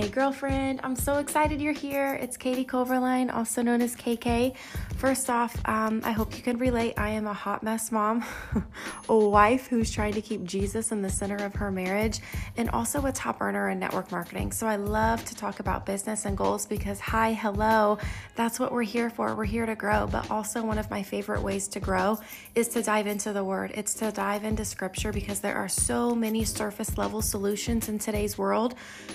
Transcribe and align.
Hey, 0.00 0.08
girlfriend, 0.08 0.80
I'm 0.82 0.96
so 0.96 1.18
excited 1.18 1.60
you're 1.60 1.74
here. 1.74 2.14
It's 2.14 2.38
Katie 2.38 2.64
Coverline, 2.64 3.30
also 3.30 3.60
known 3.60 3.82
as 3.82 3.94
KK. 3.94 4.56
First 4.96 5.28
off, 5.28 5.54
um, 5.68 6.00
I 6.04 6.12
hope 6.12 6.34
you 6.38 6.42
can 6.42 6.56
relate. 6.56 6.94
I 6.96 7.10
am 7.10 7.26
a 7.26 7.34
hot 7.34 7.62
mess 7.62 7.92
mom, 7.92 8.24
a 9.10 9.14
wife 9.14 9.66
who's 9.66 9.90
trying 9.90 10.14
to 10.14 10.22
keep 10.22 10.44
Jesus 10.44 10.90
in 10.90 11.02
the 11.02 11.10
center 11.10 11.36
of 11.44 11.54
her 11.56 11.70
marriage, 11.70 12.20
and 12.56 12.70
also 12.70 13.04
a 13.04 13.12
top 13.12 13.42
earner 13.42 13.68
in 13.68 13.78
network 13.78 14.10
marketing. 14.10 14.52
So 14.52 14.66
I 14.66 14.76
love 14.76 15.22
to 15.26 15.36
talk 15.36 15.60
about 15.60 15.84
business 15.84 16.24
and 16.24 16.34
goals 16.34 16.64
because, 16.64 16.98
hi, 16.98 17.34
hello, 17.34 17.98
that's 18.36 18.58
what 18.58 18.72
we're 18.72 18.82
here 18.82 19.10
for. 19.10 19.34
We're 19.34 19.44
here 19.44 19.66
to 19.66 19.74
grow. 19.74 20.06
But 20.06 20.30
also, 20.30 20.62
one 20.62 20.78
of 20.78 20.90
my 20.90 21.02
favorite 21.02 21.42
ways 21.42 21.68
to 21.68 21.80
grow 21.80 22.18
is 22.54 22.68
to 22.68 22.82
dive 22.82 23.06
into 23.06 23.34
the 23.34 23.44
word, 23.44 23.72
it's 23.74 23.92
to 23.94 24.10
dive 24.10 24.44
into 24.44 24.64
scripture 24.64 25.12
because 25.12 25.40
there 25.40 25.56
are 25.56 25.68
so 25.68 26.14
many 26.14 26.46
surface 26.46 26.96
level 26.96 27.20
solutions 27.20 27.90
in 27.90 27.98
today's 27.98 28.38
world. 28.38 28.74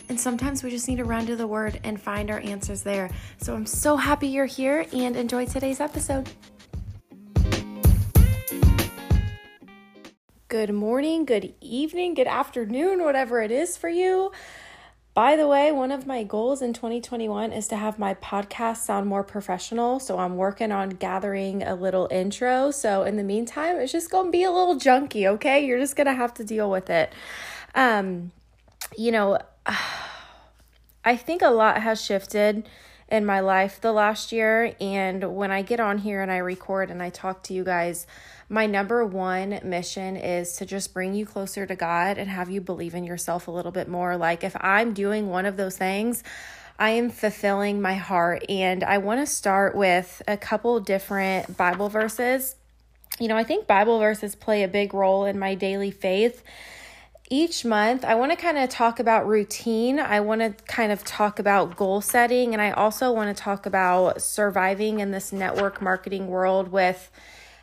And 0.09 0.19
sometimes 0.19 0.61
we 0.61 0.74
just 0.75 0.89
need 0.89 0.97
to 0.97 1.05
run 1.05 1.25
to 1.25 1.37
the 1.37 1.47
word 1.47 1.79
and 1.85 2.01
find 2.01 2.29
our 2.29 2.41
answers 2.41 2.81
there. 2.81 3.09
So 3.37 3.55
I'm 3.55 3.65
so 3.65 3.95
happy 3.95 4.27
you're 4.27 4.45
here 4.45 4.85
and 4.91 5.15
enjoy 5.15 5.45
today's 5.45 5.79
episode. 5.79 6.29
Good 10.49 10.73
morning, 10.73 11.23
good 11.23 11.53
evening, 11.61 12.13
good 12.13 12.27
afternoon, 12.27 13.03
whatever 13.03 13.41
it 13.41 13.51
is 13.51 13.77
for 13.77 13.87
you. 13.87 14.33
By 15.13 15.37
the 15.37 15.47
way, 15.47 15.71
one 15.71 15.93
of 15.93 16.05
my 16.05 16.23
goals 16.23 16.61
in 16.61 16.73
2021 16.73 17.53
is 17.53 17.69
to 17.69 17.77
have 17.77 17.97
my 17.97 18.13
podcast 18.15 18.77
sound 18.77 19.07
more 19.07 19.23
professional. 19.23 20.01
So 20.01 20.19
I'm 20.19 20.35
working 20.35 20.73
on 20.73 20.89
gathering 20.89 21.63
a 21.63 21.73
little 21.73 22.09
intro. 22.11 22.71
So 22.71 23.03
in 23.03 23.15
the 23.15 23.23
meantime, 23.23 23.77
it's 23.77 23.93
just 23.93 24.11
going 24.11 24.25
to 24.25 24.31
be 24.31 24.43
a 24.43 24.51
little 24.51 24.75
junky, 24.75 25.25
okay? 25.25 25.65
You're 25.65 25.79
just 25.79 25.95
going 25.95 26.07
to 26.07 26.13
have 26.13 26.33
to 26.33 26.43
deal 26.43 26.69
with 26.69 26.89
it. 26.89 27.13
Um, 27.75 28.33
you 28.97 29.13
know, 29.13 29.39
I 31.05 31.15
think 31.15 31.43
a 31.43 31.49
lot 31.49 31.83
has 31.83 32.03
shifted 32.03 32.67
in 33.07 33.25
my 33.25 33.39
life 33.39 33.79
the 33.79 33.91
last 33.91 34.31
year. 34.31 34.75
And 34.81 35.35
when 35.35 35.51
I 35.51 35.61
get 35.61 35.79
on 35.79 35.99
here 35.99 36.23
and 36.23 36.31
I 36.31 36.37
record 36.37 36.89
and 36.89 37.01
I 37.01 37.11
talk 37.11 37.43
to 37.43 37.53
you 37.53 37.63
guys, 37.63 38.07
my 38.49 38.65
number 38.65 39.05
one 39.05 39.59
mission 39.63 40.17
is 40.17 40.55
to 40.57 40.65
just 40.65 40.95
bring 40.95 41.13
you 41.13 41.25
closer 41.25 41.67
to 41.67 41.75
God 41.75 42.17
and 42.17 42.29
have 42.29 42.49
you 42.49 42.59
believe 42.59 42.95
in 42.95 43.03
yourself 43.03 43.47
a 43.47 43.51
little 43.51 43.71
bit 43.71 43.87
more. 43.87 44.17
Like, 44.17 44.43
if 44.43 44.55
I'm 44.59 44.93
doing 44.93 45.29
one 45.29 45.45
of 45.45 45.57
those 45.57 45.77
things, 45.77 46.23
I 46.79 46.91
am 46.91 47.11
fulfilling 47.11 47.81
my 47.81 47.93
heart. 47.93 48.43
And 48.49 48.83
I 48.83 48.97
want 48.97 49.19
to 49.19 49.27
start 49.27 49.75
with 49.75 50.23
a 50.27 50.37
couple 50.37 50.79
different 50.79 51.55
Bible 51.55 51.89
verses. 51.89 52.55
You 53.19 53.27
know, 53.27 53.37
I 53.37 53.43
think 53.43 53.67
Bible 53.67 53.99
verses 53.99 54.35
play 54.35 54.63
a 54.63 54.67
big 54.67 54.93
role 54.93 55.25
in 55.25 55.37
my 55.37 55.53
daily 55.53 55.91
faith 55.91 56.43
each 57.29 57.65
month, 57.65 58.05
I 58.05 58.13
want 58.15 58.31
to 58.31 58.37
kind 58.37 58.57
of 58.57 58.69
talk 58.69 58.99
about 58.99 59.27
routine. 59.27 59.99
I 59.99 60.19
want 60.19 60.41
to 60.41 60.63
kind 60.65 60.91
of 60.91 61.03
talk 61.03 61.39
about 61.39 61.75
goal 61.75 62.01
setting. 62.01 62.53
And 62.53 62.61
I 62.61 62.71
also 62.71 63.11
want 63.11 63.35
to 63.35 63.43
talk 63.43 63.65
about 63.65 64.21
surviving 64.21 64.99
in 64.99 65.11
this 65.11 65.31
network 65.31 65.81
marketing 65.81 66.27
world 66.27 66.67
with 66.67 67.09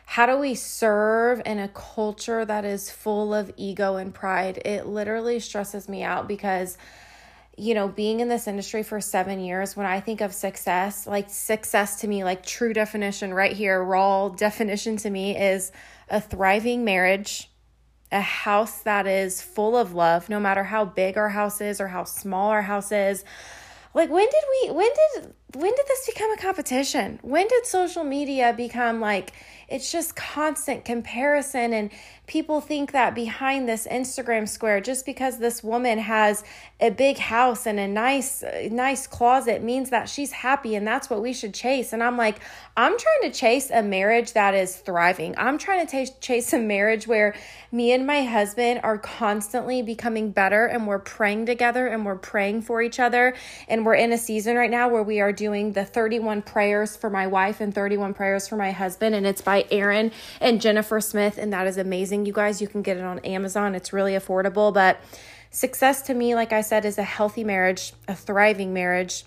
how 0.05 0.25
do 0.25 0.37
we 0.37 0.53
serve 0.53 1.41
in 1.45 1.59
a 1.59 1.69
culture 1.69 2.43
that 2.43 2.65
is 2.65 2.91
full 2.91 3.33
of 3.33 3.51
ego 3.55 3.95
and 3.95 4.13
pride. 4.13 4.61
It 4.65 4.85
literally 4.85 5.39
stresses 5.39 5.87
me 5.87 6.03
out 6.03 6.27
because, 6.27 6.77
you 7.57 7.73
know, 7.73 7.87
being 7.87 8.19
in 8.19 8.27
this 8.27 8.49
industry 8.49 8.83
for 8.83 8.99
seven 8.99 9.39
years, 9.39 9.77
when 9.77 9.85
I 9.85 10.01
think 10.01 10.19
of 10.19 10.33
success, 10.33 11.07
like 11.07 11.29
success 11.29 12.01
to 12.01 12.07
me, 12.09 12.25
like 12.25 12.45
true 12.45 12.73
definition 12.73 13.33
right 13.33 13.55
here, 13.55 13.81
raw 13.81 14.27
definition 14.27 14.97
to 14.97 15.09
me 15.09 15.37
is 15.37 15.71
a 16.09 16.19
thriving 16.19 16.83
marriage 16.83 17.49
a 18.13 18.21
house 18.21 18.79
that 18.83 19.07
is 19.07 19.41
full 19.41 19.75
of 19.75 19.93
love, 19.93 20.29
no 20.29 20.39
matter 20.39 20.63
how 20.63 20.85
big 20.85 21.17
our 21.17 21.29
house 21.29 21.59
is 21.59 21.81
or 21.81 21.87
how 21.87 22.03
small 22.03 22.49
our 22.49 22.61
house 22.61 22.91
is. 22.91 23.25
Like 23.93 24.09
when 24.09 24.25
did 24.25 24.43
we 24.51 24.71
when 24.71 24.89
did 25.15 25.33
when 25.55 25.71
did 25.75 25.85
this 25.87 26.07
become 26.07 26.31
a 26.31 26.37
competition? 26.37 27.19
When 27.21 27.47
did 27.47 27.65
social 27.65 28.03
media 28.03 28.53
become 28.55 28.99
like 28.99 29.33
it's 29.67 29.91
just 29.91 30.15
constant 30.15 30.85
comparison 30.85 31.73
and 31.73 31.89
people 32.27 32.61
think 32.61 32.91
that 32.91 33.15
behind 33.15 33.67
this 33.67 33.87
Instagram 33.87 34.47
square 34.47 34.79
just 34.79 35.05
because 35.05 35.39
this 35.39 35.63
woman 35.63 35.97
has 35.99 36.43
a 36.79 36.89
big 36.89 37.17
house 37.17 37.65
and 37.65 37.79
a 37.79 37.87
nice 37.87 38.43
nice 38.71 39.07
closet 39.07 39.63
means 39.63 39.89
that 39.89 40.09
she's 40.09 40.31
happy 40.31 40.75
and 40.75 40.87
that's 40.87 41.09
what 41.09 41.21
we 41.21 41.33
should 41.33 41.53
chase 41.53 41.93
and 41.93 42.03
I'm 42.03 42.17
like 42.17 42.39
I'm 42.75 42.97
trying 42.97 43.31
to 43.31 43.37
chase 43.37 43.69
a 43.69 43.83
marriage 43.83 44.33
that 44.33 44.55
is 44.55 44.75
thriving. 44.75 45.35
I'm 45.37 45.57
trying 45.57 45.85
to 45.85 46.05
t- 46.05 46.13
chase 46.21 46.53
a 46.53 46.59
marriage 46.59 47.07
where 47.07 47.35
me 47.71 47.91
and 47.91 48.07
my 48.07 48.23
husband 48.23 48.79
are 48.83 48.97
constantly 48.97 49.81
becoming 49.81 50.31
better 50.31 50.65
and 50.65 50.87
we're 50.87 50.99
praying 50.99 51.45
together 51.45 51.87
and 51.87 52.05
we're 52.05 52.15
praying 52.15 52.63
for 52.63 52.81
each 52.81 52.99
other 52.99 53.35
and 53.67 53.85
we're 53.85 53.95
in 53.95 54.11
a 54.11 54.17
season 54.17 54.55
right 54.55 54.71
now 54.71 54.89
where 54.89 55.03
we 55.03 55.19
are 55.19 55.31
doing 55.43 55.73
the 55.73 55.83
31 55.83 56.41
prayers 56.41 56.95
for 56.95 57.09
my 57.09 57.27
wife 57.27 57.59
and 57.59 57.75
31 57.75 58.13
prayers 58.13 58.47
for 58.47 58.55
my 58.55 58.71
husband 58.71 59.13
and 59.13 59.27
it's 59.27 59.41
by 59.41 59.65
Aaron 59.71 60.09
and 60.39 60.61
Jennifer 60.61 61.01
Smith 61.01 61.37
and 61.37 61.51
that 61.51 61.67
is 61.67 61.77
amazing. 61.77 62.25
You 62.25 62.31
guys 62.31 62.61
you 62.61 62.69
can 62.69 62.81
get 62.81 62.95
it 62.95 63.03
on 63.03 63.19
Amazon. 63.19 63.75
It's 63.75 63.91
really 63.91 64.13
affordable 64.13 64.73
but 64.73 65.01
success 65.51 66.01
to 66.03 66.13
me 66.13 66.33
like 66.33 66.53
I 66.53 66.61
said 66.61 66.85
is 66.85 66.97
a 66.97 67.03
healthy 67.03 67.43
marriage 67.43 67.91
a 68.07 68.15
thriving 68.15 68.73
marriage 68.73 69.25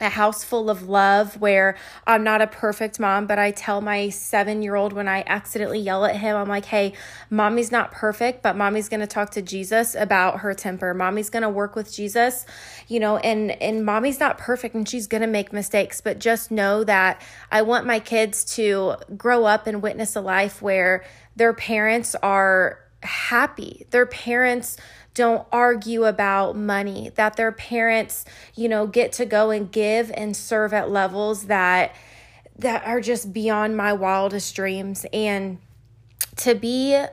a 0.00 0.08
house 0.08 0.42
full 0.42 0.70
of 0.70 0.88
love 0.88 1.40
where 1.40 1.76
I'm 2.06 2.24
not 2.24 2.42
a 2.42 2.46
perfect 2.46 2.98
mom, 2.98 3.26
but 3.26 3.38
I 3.38 3.50
tell 3.50 3.80
my 3.80 4.08
seven 4.08 4.62
year 4.62 4.74
old 4.74 4.92
when 4.92 5.08
I 5.08 5.22
accidentally 5.26 5.80
yell 5.80 6.04
at 6.04 6.16
him, 6.16 6.36
I'm 6.36 6.48
like, 6.48 6.66
hey, 6.66 6.94
mommy's 7.30 7.70
not 7.70 7.92
perfect, 7.92 8.42
but 8.42 8.56
mommy's 8.56 8.88
gonna 8.88 9.06
talk 9.06 9.30
to 9.30 9.42
Jesus 9.42 9.94
about 9.94 10.40
her 10.40 10.54
temper. 10.54 10.94
Mommy's 10.94 11.30
gonna 11.30 11.50
work 11.50 11.76
with 11.76 11.92
Jesus, 11.92 12.44
you 12.88 13.00
know, 13.00 13.18
and 13.18 13.50
and 13.62 13.84
mommy's 13.84 14.20
not 14.20 14.38
perfect 14.38 14.74
and 14.74 14.88
she's 14.88 15.06
gonna 15.06 15.26
make 15.26 15.52
mistakes, 15.52 16.00
but 16.00 16.18
just 16.18 16.50
know 16.50 16.84
that 16.84 17.22
I 17.50 17.62
want 17.62 17.86
my 17.86 18.00
kids 18.00 18.44
to 18.56 18.96
grow 19.16 19.44
up 19.44 19.66
and 19.66 19.82
witness 19.82 20.16
a 20.16 20.20
life 20.20 20.60
where 20.60 21.04
their 21.36 21.52
parents 21.52 22.14
are 22.16 22.80
happy. 23.02 23.86
Their 23.90 24.06
parents 24.06 24.76
don't 25.14 25.46
argue 25.52 26.04
about 26.04 26.56
money, 26.56 27.10
that 27.14 27.36
their 27.36 27.52
parents, 27.52 28.24
you 28.54 28.68
know, 28.68 28.86
get 28.86 29.12
to 29.12 29.24
go 29.26 29.50
and 29.50 29.70
give 29.70 30.10
and 30.14 30.36
serve 30.36 30.72
at 30.72 30.90
levels 30.90 31.44
that 31.44 31.94
that 32.56 32.84
are 32.84 33.00
just 33.00 33.32
beyond 33.32 33.76
my 33.76 33.92
wildest 33.92 34.54
dreams. 34.54 35.06
And 35.12 35.58
to 36.36 36.54
be 36.54 37.04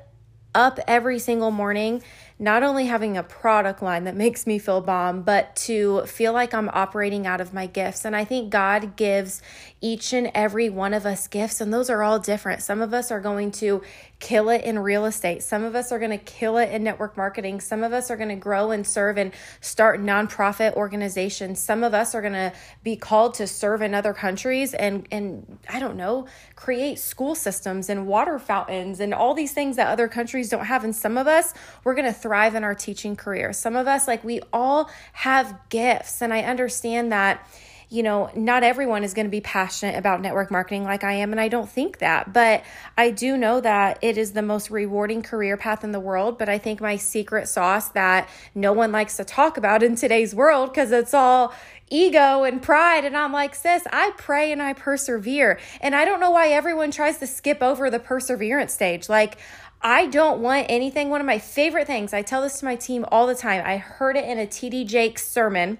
up 0.54 0.80
every 0.88 1.20
single 1.20 1.52
morning 1.52 2.04
not 2.42 2.64
only 2.64 2.88
having 2.88 3.18
a 3.18 3.22
product 3.22 3.84
line 3.84 4.06
that 4.06 4.16
makes 4.16 4.48
me 4.48 4.58
feel 4.58 4.82
bomb, 4.82 5.22
but 5.22 5.56
to 5.56 6.04
feel 6.08 6.34
like 6.34 6.56
I'm 6.56 6.70
operating 6.70 7.28
out 7.28 7.40
of 7.40 7.54
my 7.54 7.68
gifts. 7.68 8.04
And 8.04 8.16
I 8.16 8.26
think 8.26 8.50
God 8.50 8.96
gives 8.96 9.44
each 9.80 10.12
and 10.12 10.32
every 10.34 10.68
one 10.68 10.96
of 10.96 11.06
us 11.06 11.28
gifts, 11.28 11.62
and 11.62 11.72
those 11.72 11.88
are 11.88 12.02
all 12.02 12.18
different. 12.18 12.64
Some 12.64 12.82
of 12.82 12.96
us 12.96 13.12
are 13.12 13.20
going 13.20 13.52
to 13.52 13.84
kill 14.22 14.50
it 14.50 14.64
in 14.64 14.78
real 14.78 15.06
estate. 15.06 15.42
Some 15.42 15.64
of 15.64 15.76
us 15.76 15.92
are 15.92 15.98
going 15.98 16.12
to 16.12 16.18
kill 16.18 16.58
it 16.58 16.72
in 16.72 16.84
network 16.84 17.18
marketing. 17.18 17.60
Some 17.60 17.84
of 17.84 17.92
us 17.92 18.12
are 18.12 18.16
going 18.16 18.30
to 18.30 18.36
grow 18.36 18.70
and 18.70 18.86
serve 18.86 19.18
and 19.18 19.32
start 19.60 20.00
nonprofit 20.00 20.76
organizations. 20.76 21.60
Some 21.60 21.84
of 21.84 21.96
us 21.96 22.14
are 22.14 22.22
going 22.22 22.34
to 22.34 22.54
be 22.84 22.96
called 22.96 23.34
to 23.36 23.48
serve 23.48 23.82
in 23.82 23.94
other 23.96 24.14
countries 24.14 24.74
and 24.76 25.08
and 25.12 25.58
I 25.68 25.80
don't 25.80 25.98
know, 25.98 26.28
create 26.56 27.00
school 27.00 27.34
systems 27.34 27.90
and 27.90 28.06
water 28.06 28.38
fountains 28.38 29.00
and 29.00 29.12
all 29.14 29.34
these 29.34 29.54
things 29.54 29.76
that 29.78 29.88
other 29.88 30.08
countries 30.08 30.50
don't 30.50 30.66
have. 30.66 30.84
And 30.84 30.96
some 30.96 31.18
of 31.18 31.28
us 31.28 31.54
we're 31.84 31.96
going 31.96 32.06
to 32.06 32.14
thrive 32.32 32.56
in 32.56 32.64
our 32.64 32.74
teaching 32.74 33.18
career. 33.18 33.52
Some 33.52 33.76
of 33.76 33.88
us 33.88 34.08
like 34.08 34.24
we 34.24 34.40
all 34.54 34.90
have 35.12 35.54
gifts 35.68 36.22
and 36.22 36.34
I 36.34 36.44
understand 36.44 37.12
that 37.12 37.46
you 37.90 38.04
know, 38.04 38.32
not 38.34 38.64
everyone 38.64 39.04
is 39.04 39.14
going 39.14 39.26
to 39.26 39.30
be 39.30 39.42
passionate 39.42 39.98
about 39.98 40.22
network 40.22 40.50
marketing 40.50 40.86
like 40.86 41.04
I 41.04 41.12
am, 41.16 41.34
and 41.34 41.42
I 41.42 41.50
don't 41.50 41.70
think 41.70 41.98
that. 41.98 42.32
But 42.32 42.64
I 42.98 43.12
do 43.12 43.36
know 43.36 43.60
that 43.60 44.00
it 44.02 44.18
is 44.18 44.32
the 44.32 44.42
most 44.42 44.72
rewarding 44.72 45.22
career 45.22 45.58
path 45.58 45.84
in 45.84 45.92
the 45.92 46.00
world. 46.00 46.38
But 46.38 46.48
I 46.48 46.58
think 46.58 46.80
my 46.80 46.96
secret 46.96 47.50
sauce 47.50 47.90
that 47.90 48.30
no 48.56 48.72
one 48.72 48.94
likes 48.94 49.18
to 49.18 49.26
talk 49.26 49.58
about 49.58 49.84
in 49.84 49.98
today's 49.98 50.34
world 50.34 50.70
because 50.70 50.94
it's 50.94 51.14
all 51.14 51.54
ego 51.90 52.44
and 52.44 52.62
pride. 52.62 53.04
And 53.04 53.16
I'm 53.16 53.34
like, 53.34 53.54
sis, 53.54 53.84
I 53.92 54.14
pray 54.18 54.54
and 54.54 54.62
I 54.62 54.72
persevere. 54.72 55.60
And 55.82 55.94
I 55.94 56.06
don't 56.06 56.22
know 56.22 56.32
why 56.32 56.48
everyone 56.48 56.92
tries 56.92 57.18
to 57.18 57.28
skip 57.28 57.62
over 57.62 57.90
the 57.90 58.00
perseverance 58.00 58.74
stage. 58.74 59.10
Like, 59.10 59.38
I 59.84 60.06
don't 60.06 60.42
want 60.42 60.68
anything. 60.70 61.10
One 61.10 61.22
of 61.22 61.28
my 61.28 61.40
favorite 61.40 61.88
things, 61.88 62.14
I 62.14 62.22
tell 62.22 62.42
this 62.42 62.60
to 62.60 62.66
my 62.66 62.76
team 62.76 63.06
all 63.12 63.26
the 63.26 63.36
time. 63.36 63.64
I 63.66 63.78
heard 63.78 64.16
it 64.16 64.26
in 64.26 64.38
a 64.38 64.46
TD 64.46 64.86
Jakes 64.86 65.28
sermon 65.28 65.80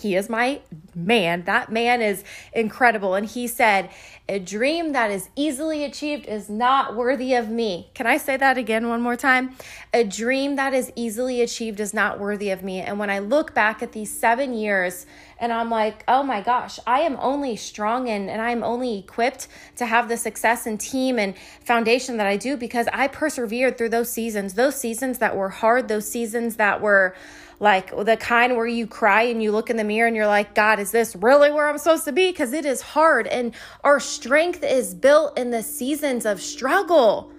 he 0.00 0.16
is 0.16 0.28
my 0.28 0.60
man. 0.94 1.44
That 1.44 1.70
man 1.70 2.02
is 2.02 2.24
incredible. 2.52 3.14
And 3.14 3.26
he 3.26 3.46
said, 3.46 3.90
A 4.28 4.38
dream 4.38 4.92
that 4.92 5.10
is 5.10 5.28
easily 5.36 5.84
achieved 5.84 6.26
is 6.26 6.48
not 6.48 6.96
worthy 6.96 7.34
of 7.34 7.48
me. 7.48 7.90
Can 7.94 8.06
I 8.06 8.16
say 8.16 8.36
that 8.36 8.58
again 8.58 8.88
one 8.88 9.00
more 9.00 9.16
time? 9.16 9.56
A 9.92 10.04
dream 10.04 10.56
that 10.56 10.74
is 10.74 10.92
easily 10.96 11.42
achieved 11.42 11.80
is 11.80 11.92
not 11.92 12.18
worthy 12.18 12.50
of 12.50 12.62
me. 12.62 12.80
And 12.80 12.98
when 12.98 13.10
I 13.10 13.18
look 13.18 13.54
back 13.54 13.82
at 13.82 13.92
these 13.92 14.10
seven 14.16 14.54
years 14.54 15.06
And 15.40 15.54
I'm 15.54 15.70
like, 15.70 16.04
oh 16.06 16.22
my 16.22 16.42
gosh, 16.42 16.78
I 16.86 17.00
am 17.00 17.16
only 17.18 17.56
strong 17.56 18.08
and, 18.10 18.28
and 18.28 18.42
I'm 18.42 18.62
only 18.62 18.98
equipped 18.98 19.48
to 19.76 19.86
have 19.86 20.08
the 20.08 20.18
success 20.18 20.66
and 20.66 20.78
team 20.78 21.18
and 21.18 21.34
foundation 21.64 22.18
that 22.18 22.26
I 22.26 22.36
do 22.36 22.58
because 22.58 22.86
I 22.92 23.08
persevered 23.08 23.78
through 23.78 23.88
those 23.88 24.12
seasons, 24.12 24.52
those 24.54 24.76
seasons 24.76 25.18
that 25.18 25.34
were 25.34 25.48
hard, 25.48 25.88
those 25.88 26.06
seasons 26.06 26.56
that 26.56 26.82
were 26.82 27.16
like 27.60 27.94
the 28.04 28.16
kind 28.16 28.56
where 28.56 28.66
you 28.66 28.86
cry 28.86 29.22
and 29.22 29.42
you 29.42 29.52
look 29.52 29.70
in 29.70 29.76
the 29.76 29.84
mirror 29.84 30.06
and 30.06 30.16
you're 30.16 30.26
like, 30.26 30.54
God, 30.54 30.80
is 30.80 30.90
this 30.90 31.14
really 31.14 31.52
where 31.52 31.68
I'm 31.68 31.78
supposed 31.78 32.06
to 32.06 32.12
be? 32.12 32.30
Because 32.30 32.54
it 32.54 32.64
is 32.64 32.80
hard. 32.80 33.26
And 33.26 33.54
our 33.84 34.00
strength 34.00 34.64
is 34.64 34.94
built 34.94 35.38
in 35.38 35.50
the 35.50 35.62
seasons 35.62 36.24
of 36.24 36.40
struggle 36.40 37.30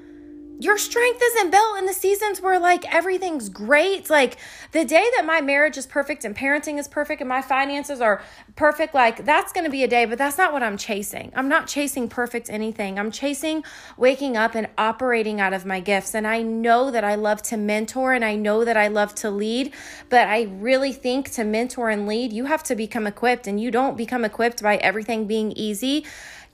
your 0.61 0.77
strength 0.77 1.19
isn't 1.23 1.49
built 1.49 1.79
in 1.79 1.87
the 1.87 1.93
seasons 1.93 2.39
where 2.39 2.59
like 2.59 2.93
everything's 2.93 3.49
great. 3.49 4.11
Like 4.11 4.37
the 4.73 4.85
day 4.85 5.03
that 5.15 5.25
my 5.25 5.41
marriage 5.41 5.75
is 5.75 5.87
perfect 5.87 6.23
and 6.23 6.35
parenting 6.35 6.77
is 6.77 6.87
perfect 6.87 7.19
and 7.19 7.27
my 7.27 7.41
finances 7.41 7.99
are 7.99 8.21
perfect, 8.55 8.93
like 8.93 9.25
that's 9.25 9.51
going 9.51 9.63
to 9.63 9.71
be 9.71 9.83
a 9.83 9.87
day, 9.87 10.05
but 10.05 10.19
that's 10.19 10.37
not 10.37 10.53
what 10.53 10.61
I'm 10.61 10.77
chasing. 10.77 11.31
I'm 11.35 11.49
not 11.49 11.65
chasing 11.65 12.07
perfect 12.07 12.47
anything. 12.47 12.99
I'm 12.99 13.09
chasing 13.09 13.63
waking 13.97 14.37
up 14.37 14.53
and 14.53 14.67
operating 14.77 15.41
out 15.41 15.53
of 15.53 15.65
my 15.65 15.79
gifts. 15.79 16.13
And 16.13 16.27
I 16.27 16.43
know 16.43 16.91
that 16.91 17.03
I 17.03 17.15
love 17.15 17.41
to 17.43 17.57
mentor 17.57 18.13
and 18.13 18.23
I 18.23 18.35
know 18.35 18.63
that 18.63 18.77
I 18.77 18.87
love 18.87 19.15
to 19.15 19.31
lead, 19.31 19.73
but 20.09 20.27
I 20.27 20.43
really 20.43 20.93
think 20.93 21.31
to 21.31 21.43
mentor 21.43 21.89
and 21.89 22.07
lead, 22.07 22.31
you 22.31 22.45
have 22.45 22.61
to 22.63 22.75
become 22.75 23.07
equipped 23.07 23.47
and 23.47 23.59
you 23.59 23.71
don't 23.71 23.97
become 23.97 24.23
equipped 24.23 24.61
by 24.61 24.77
everything 24.77 25.25
being 25.25 25.53
easy 25.53 26.05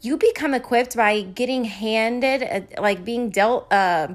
you 0.01 0.17
become 0.17 0.53
equipped 0.53 0.95
by 0.95 1.21
getting 1.21 1.65
handed, 1.65 2.43
uh, 2.43 2.81
like 2.81 3.03
being 3.03 3.29
dealt 3.29 3.71
uh, 3.71 4.09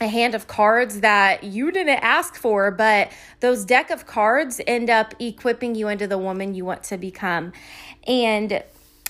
a 0.00 0.06
hand 0.06 0.34
of 0.34 0.46
cards 0.46 1.00
that 1.00 1.42
you 1.42 1.70
didn't 1.72 1.98
ask 2.02 2.34
for, 2.36 2.70
but 2.70 3.10
those 3.40 3.64
deck 3.64 3.90
of 3.90 4.06
cards 4.06 4.60
end 4.66 4.90
up 4.90 5.14
equipping 5.18 5.74
you 5.74 5.88
into 5.88 6.06
the 6.06 6.18
woman 6.18 6.54
you 6.54 6.64
want 6.64 6.82
to 6.84 6.98
become. 6.98 7.52
And 8.06 8.62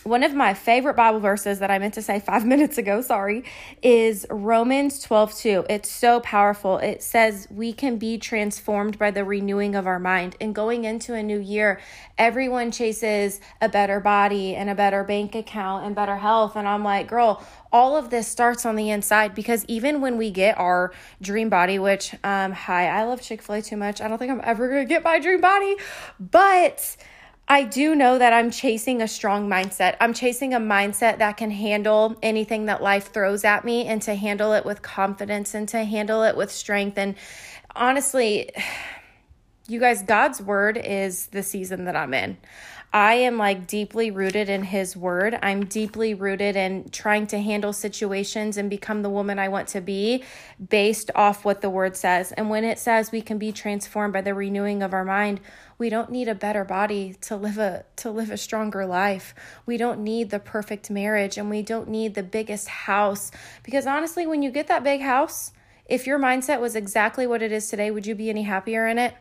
one 0.07 0.23
of 0.23 0.35
my 0.35 0.55
favorite 0.55 0.95
Bible 0.95 1.21
verses 1.21 1.59
that 1.59 1.71
I 1.71 1.79
meant 1.79 1.95
to 1.95 2.03
say 2.03 2.21
five 2.21 2.45
minutes 2.55 2.79
ago, 2.79 3.01
sorry, 3.01 3.45
is 3.83 4.27
Romans 4.31 5.01
12 5.01 5.35
2. 5.35 5.67
It's 5.69 5.91
so 5.91 6.21
powerful. 6.21 6.79
It 6.79 7.03
says 7.03 7.49
we 7.51 7.73
can 7.73 7.99
be 7.99 8.17
transformed 8.19 8.99
by 8.99 9.11
the 9.11 9.25
renewing 9.25 9.75
of 9.75 9.87
our 9.87 9.99
mind. 9.99 10.37
And 10.41 10.55
going 10.55 10.85
into 10.85 11.15
a 11.15 11.23
new 11.23 11.41
year, 11.41 11.81
everyone 12.17 12.71
chases 12.71 13.41
a 13.61 13.69
better 13.69 14.01
body 14.01 14.55
and 14.55 14.71
a 14.71 14.75
better 14.75 15.03
bank 15.03 15.35
account 15.35 15.85
and 15.85 15.95
better 15.95 16.17
health. 16.17 16.57
And 16.57 16.69
I'm 16.69 16.85
like, 16.85 17.09
girl, 17.09 17.45
all 17.73 17.97
of 17.97 18.11
this 18.11 18.29
starts 18.29 18.65
on 18.65 18.77
the 18.77 18.91
inside 18.91 19.35
because 19.35 19.65
even 19.67 20.01
when 20.01 20.17
we 20.17 20.31
get 20.31 20.57
our 20.59 20.93
dream 21.21 21.49
body, 21.49 21.79
which, 21.79 22.15
um, 22.23 22.53
hi, 22.53 22.89
I 22.89 23.05
love 23.05 23.21
Chick 23.21 23.43
fil 23.43 23.57
A 23.57 23.63
too 23.63 23.77
much. 23.77 24.01
I 24.01 24.09
don't 24.09 24.19
think 24.19 24.31
I'm 24.31 24.41
ever 24.45 24.69
going 24.69 24.87
to 24.87 24.89
get 24.89 25.03
my 25.03 25.19
dream 25.19 25.41
body, 25.41 25.77
but 26.19 26.97
I 27.49 27.63
do 27.63 27.95
know 27.95 28.19
that 28.19 28.33
I'm 28.33 28.51
chasing 28.51 29.01
a 29.01 29.07
strong 29.07 29.49
mindset. 29.49 29.97
I'm 30.01 30.13
chasing 30.13 30.53
a 30.53 30.59
mindset 30.59 31.19
that 31.19 31.37
can 31.37 31.53
handle 31.53 32.17
anything 32.21 32.67
that 32.67 32.83
life 32.83 33.13
throws 33.13 33.45
at 33.45 33.65
me 33.65 33.87
and 33.87 34.03
to 34.03 34.17
handle 34.17 34.53
it 34.53 34.65
with 34.65 34.83
confidence 34.83 35.55
and 35.55 35.69
to 35.69 35.85
handle 35.85 36.25
it 36.25 36.37
with 36.37 36.51
strength. 36.51 36.99
And 36.99 37.15
honestly, 37.77 38.51
you 39.69 39.79
guys, 39.79 40.03
God's 40.03 40.41
word 40.41 40.77
is 40.77 41.29
the 41.29 41.43
season 41.43 41.85
that 41.85 41.95
I'm 41.95 42.15
in. 42.15 42.37
I 42.93 43.15
am 43.15 43.37
like 43.37 43.67
deeply 43.67 44.11
rooted 44.11 44.49
in 44.49 44.63
His 44.63 44.97
word. 44.97 45.39
I'm 45.43 45.67
deeply 45.67 46.15
rooted 46.15 46.57
in 46.57 46.89
trying 46.91 47.27
to 47.29 47.39
handle 47.39 47.73
situations 47.73 48.57
and 48.57 48.71
become 48.71 49.03
the 49.03 49.11
woman 49.11 49.39
I 49.39 49.49
want 49.49 49.69
to 49.69 49.81
be 49.81 50.25
based 50.69 51.11
off 51.15 51.45
what 51.45 51.61
the 51.61 51.69
word 51.69 51.97
says. 51.97 52.33
And 52.33 52.49
when 52.49 52.65
it 52.65 52.79
says 52.79 53.13
we 53.13 53.21
can 53.21 53.39
be 53.39 53.53
transformed 53.53 54.13
by 54.13 54.23
the 54.23 54.35
renewing 54.35 54.83
of 54.83 54.95
our 54.95 55.05
mind, 55.05 55.41
we 55.79 55.91
don't 55.91 56.11
need 56.11 56.29
a 56.29 56.35
better 56.35 56.65
body 56.65 57.15
to 57.23 57.37
live 57.37 57.59
a 57.59 57.85
to 57.97 58.11
live 58.11 58.31
a 58.31 58.39
stronger 58.39 58.87
life. 58.87 59.35
We 59.67 59.77
don't 59.77 60.01
need 60.01 60.31
the 60.31 60.39
perfect 60.39 60.91
marriage 60.91 61.37
and 61.37 61.51
we 61.51 61.63
don't 61.63 61.89
need 61.89 62.15
the 62.15 62.23
biggest 62.23 62.69
house 62.69 63.31
because 63.63 63.87
honestly 63.87 64.27
when 64.27 64.43
you 64.43 64.51
get 64.51 64.69
that 64.69 64.85
big 64.85 65.03
house, 65.03 65.53
if 65.85 66.07
your 66.07 66.19
mindset 66.19 66.61
was 66.61 66.75
exactly 66.75 67.27
what 67.27 67.43
it 67.43 67.53
is 67.53 67.69
today, 67.69 67.91
would 67.91 68.07
you 68.07 68.15
be 68.15 68.31
any 68.31 68.43
happier 68.43 68.87
in 68.87 68.99
it? 68.99 69.15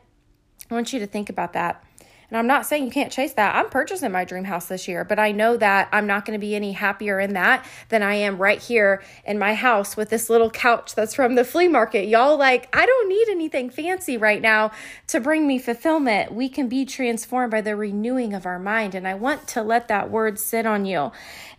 I 0.69 0.73
want 0.73 0.93
you 0.93 0.99
to 0.99 1.07
think 1.07 1.29
about 1.29 1.53
that. 1.53 1.83
And 2.29 2.37
I'm 2.37 2.47
not 2.47 2.65
saying 2.65 2.83
you 2.83 2.91
can't 2.91 3.11
chase 3.11 3.33
that. 3.33 3.55
I'm 3.55 3.69
purchasing 3.69 4.11
my 4.11 4.25
dream 4.25 4.43
house 4.43 4.65
this 4.65 4.87
year, 4.87 5.03
but 5.03 5.19
I 5.19 5.31
know 5.31 5.55
that 5.57 5.87
I'm 5.91 6.05
not 6.07 6.25
going 6.25 6.37
to 6.37 6.45
be 6.45 6.55
any 6.55 6.73
happier 6.73 7.19
in 7.19 7.33
that 7.33 7.65
than 7.89 8.03
I 8.03 8.15
am 8.15 8.37
right 8.37 8.61
here 8.61 9.01
in 9.25 9.39
my 9.39 9.53
house 9.53 9.95
with 9.95 10.09
this 10.09 10.29
little 10.29 10.49
couch 10.49 10.95
that's 10.95 11.15
from 11.15 11.35
the 11.35 11.45
flea 11.45 11.67
market. 11.67 12.07
Y'all, 12.07 12.37
like, 12.37 12.67
I 12.75 12.85
don't 12.85 13.09
need 13.09 13.29
anything 13.29 13.69
fancy 13.69 14.17
right 14.17 14.41
now 14.41 14.71
to 15.07 15.19
bring 15.19 15.47
me 15.47 15.59
fulfillment. 15.59 16.33
We 16.33 16.49
can 16.49 16.67
be 16.67 16.85
transformed 16.85 17.51
by 17.51 17.61
the 17.61 17.75
renewing 17.75 18.33
of 18.33 18.45
our 18.45 18.59
mind. 18.59 18.95
And 18.95 19.07
I 19.07 19.13
want 19.13 19.47
to 19.49 19.61
let 19.61 19.87
that 19.87 20.09
word 20.09 20.37
sit 20.39 20.65
on 20.65 20.85
you. 20.85 21.11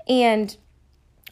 And 0.08 0.56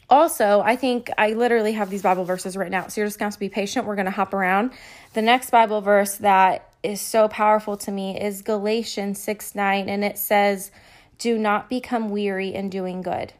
also, 0.07 0.61
I 0.61 0.75
think 0.75 1.09
I 1.17 1.33
literally 1.33 1.73
have 1.73 1.89
these 1.89 2.03
Bible 2.03 2.25
verses 2.25 2.55
right 2.55 2.69
now. 2.69 2.87
So 2.87 3.01
you're 3.01 3.07
just 3.07 3.17
going 3.17 3.31
to 3.31 3.35
to 3.35 3.39
be 3.39 3.49
patient. 3.49 3.85
We're 3.85 3.95
going 3.95 4.05
to 4.05 4.11
hop 4.11 4.33
around. 4.33 4.71
The 5.13 5.21
next 5.21 5.51
Bible 5.51 5.81
verse 5.81 6.15
that 6.17 6.69
is 6.85 7.01
so 7.01 7.27
powerful 7.27 7.77
to 7.77 7.91
me 7.91 8.19
is 8.19 8.41
Galatians 8.41 9.19
6 9.19 9.55
9, 9.55 9.89
and 9.89 10.03
it 10.03 10.17
says, 10.17 10.71
Do 11.17 11.37
not 11.37 11.69
become 11.69 12.09
weary 12.09 12.53
in 12.53 12.69
doing 12.69 13.01
good, 13.01 13.33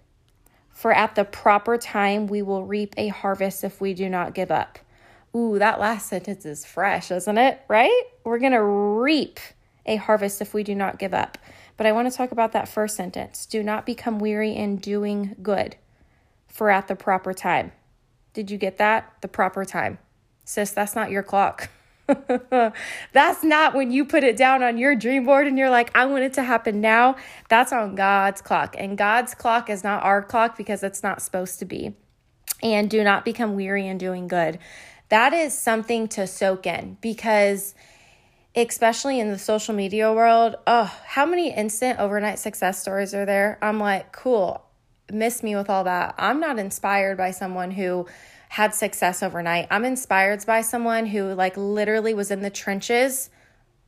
for 0.70 0.92
at 0.92 1.16
the 1.16 1.24
proper 1.24 1.78
time 1.78 2.28
we 2.28 2.42
will 2.42 2.66
reap 2.66 2.94
a 2.98 3.10
harvest 3.10 3.64
if 3.64 3.80
we 3.80 3.94
do 3.94 4.10
not 4.10 4.34
give 4.34 4.52
up. 4.52 4.80
Ooh, 5.36 5.60
that 5.60 5.80
last 5.80 6.08
sentence 6.08 6.46
is 6.46 6.66
fresh, 6.66 7.12
isn't 7.12 7.38
it? 7.38 7.62
Right? 7.68 8.04
We're 8.24 8.40
going 8.40 8.54
to 8.54 8.64
reap 8.64 9.40
a 9.86 9.98
harvest 9.98 10.42
if 10.42 10.54
we 10.54 10.64
do 10.64 10.74
not 10.74 10.98
give 10.98 11.14
up. 11.14 11.38
But 11.78 11.86
I 11.86 11.92
want 11.92 12.10
to 12.10 12.18
talk 12.18 12.32
about 12.32 12.54
that 12.54 12.70
first 12.70 12.96
sentence. 12.96 13.46
Do 13.46 13.62
not 13.62 13.86
become 13.86 14.18
weary 14.18 14.56
in 14.56 14.78
doing 14.78 15.36
good, 15.44 15.76
for 16.48 16.70
at 16.70 16.88
the 16.88 16.96
proper 16.96 17.34
time. 17.34 17.74
Did 18.34 18.50
you 18.50 18.58
get 18.58 18.78
that? 18.78 19.14
The 19.22 19.28
proper 19.28 19.66
time. 19.66 19.98
Sis, 20.46 20.72
that's 20.72 20.96
not 20.96 21.12
your 21.12 21.24
clock. 21.24 21.70
That's 23.14 23.44
not 23.44 23.74
when 23.74 23.92
you 23.92 24.06
put 24.06 24.24
it 24.24 24.38
down 24.38 24.62
on 24.62 24.78
your 24.78 24.96
dream 24.96 25.26
board 25.26 25.48
and 25.48 25.58
you're 25.58 25.70
like, 25.70 25.96
I 25.96 26.06
want 26.06 26.24
it 26.24 26.34
to 26.34 26.44
happen 26.44 26.82
now. 26.82 27.16
That's 27.50 27.74
on 27.74 27.96
God's 27.96 28.42
clock. 28.42 28.76
And 28.78 28.98
God's 28.98 29.34
clock 29.34 29.70
is 29.70 29.84
not 29.84 30.04
our 30.04 30.22
clock 30.22 30.58
because 30.58 30.84
it's 30.84 31.02
not 31.02 31.22
supposed 31.22 31.60
to 31.60 31.66
be. 31.66 31.94
And 32.62 32.90
do 32.90 33.04
not 33.04 33.26
become 33.26 33.56
weary 33.56 33.88
in 33.88 33.98
doing 33.98 34.28
good. 34.28 34.60
That 35.10 35.34
is 35.34 35.58
something 35.58 36.08
to 36.10 36.26
soak 36.26 36.66
in 36.66 36.98
because, 37.02 37.76
especially 38.56 39.20
in 39.20 39.32
the 39.32 39.40
social 39.40 39.76
media 39.76 40.12
world, 40.14 40.56
oh, 40.66 40.96
how 41.06 41.26
many 41.26 41.54
instant 41.54 42.00
overnight 42.00 42.40
success 42.40 42.82
stories 42.82 43.14
are 43.14 43.26
there? 43.26 43.58
I'm 43.62 43.80
like, 43.80 44.12
cool, 44.12 44.64
miss 45.12 45.44
me 45.44 45.56
with 45.56 45.70
all 45.70 45.84
that. 45.84 46.16
I'm 46.18 46.40
not 46.40 46.58
inspired 46.58 47.18
by 47.18 47.32
someone 47.32 47.72
who 47.72 48.08
had 48.50 48.74
success 48.74 49.22
overnight. 49.24 49.68
I'm 49.70 49.86
inspired 49.86 50.46
by 50.46 50.62
someone 50.62 51.06
who 51.06 51.34
like 51.34 51.58
literally 51.58 52.14
was 52.14 52.32
in 52.32 52.42
the 52.42 52.50
trenches 52.50 53.30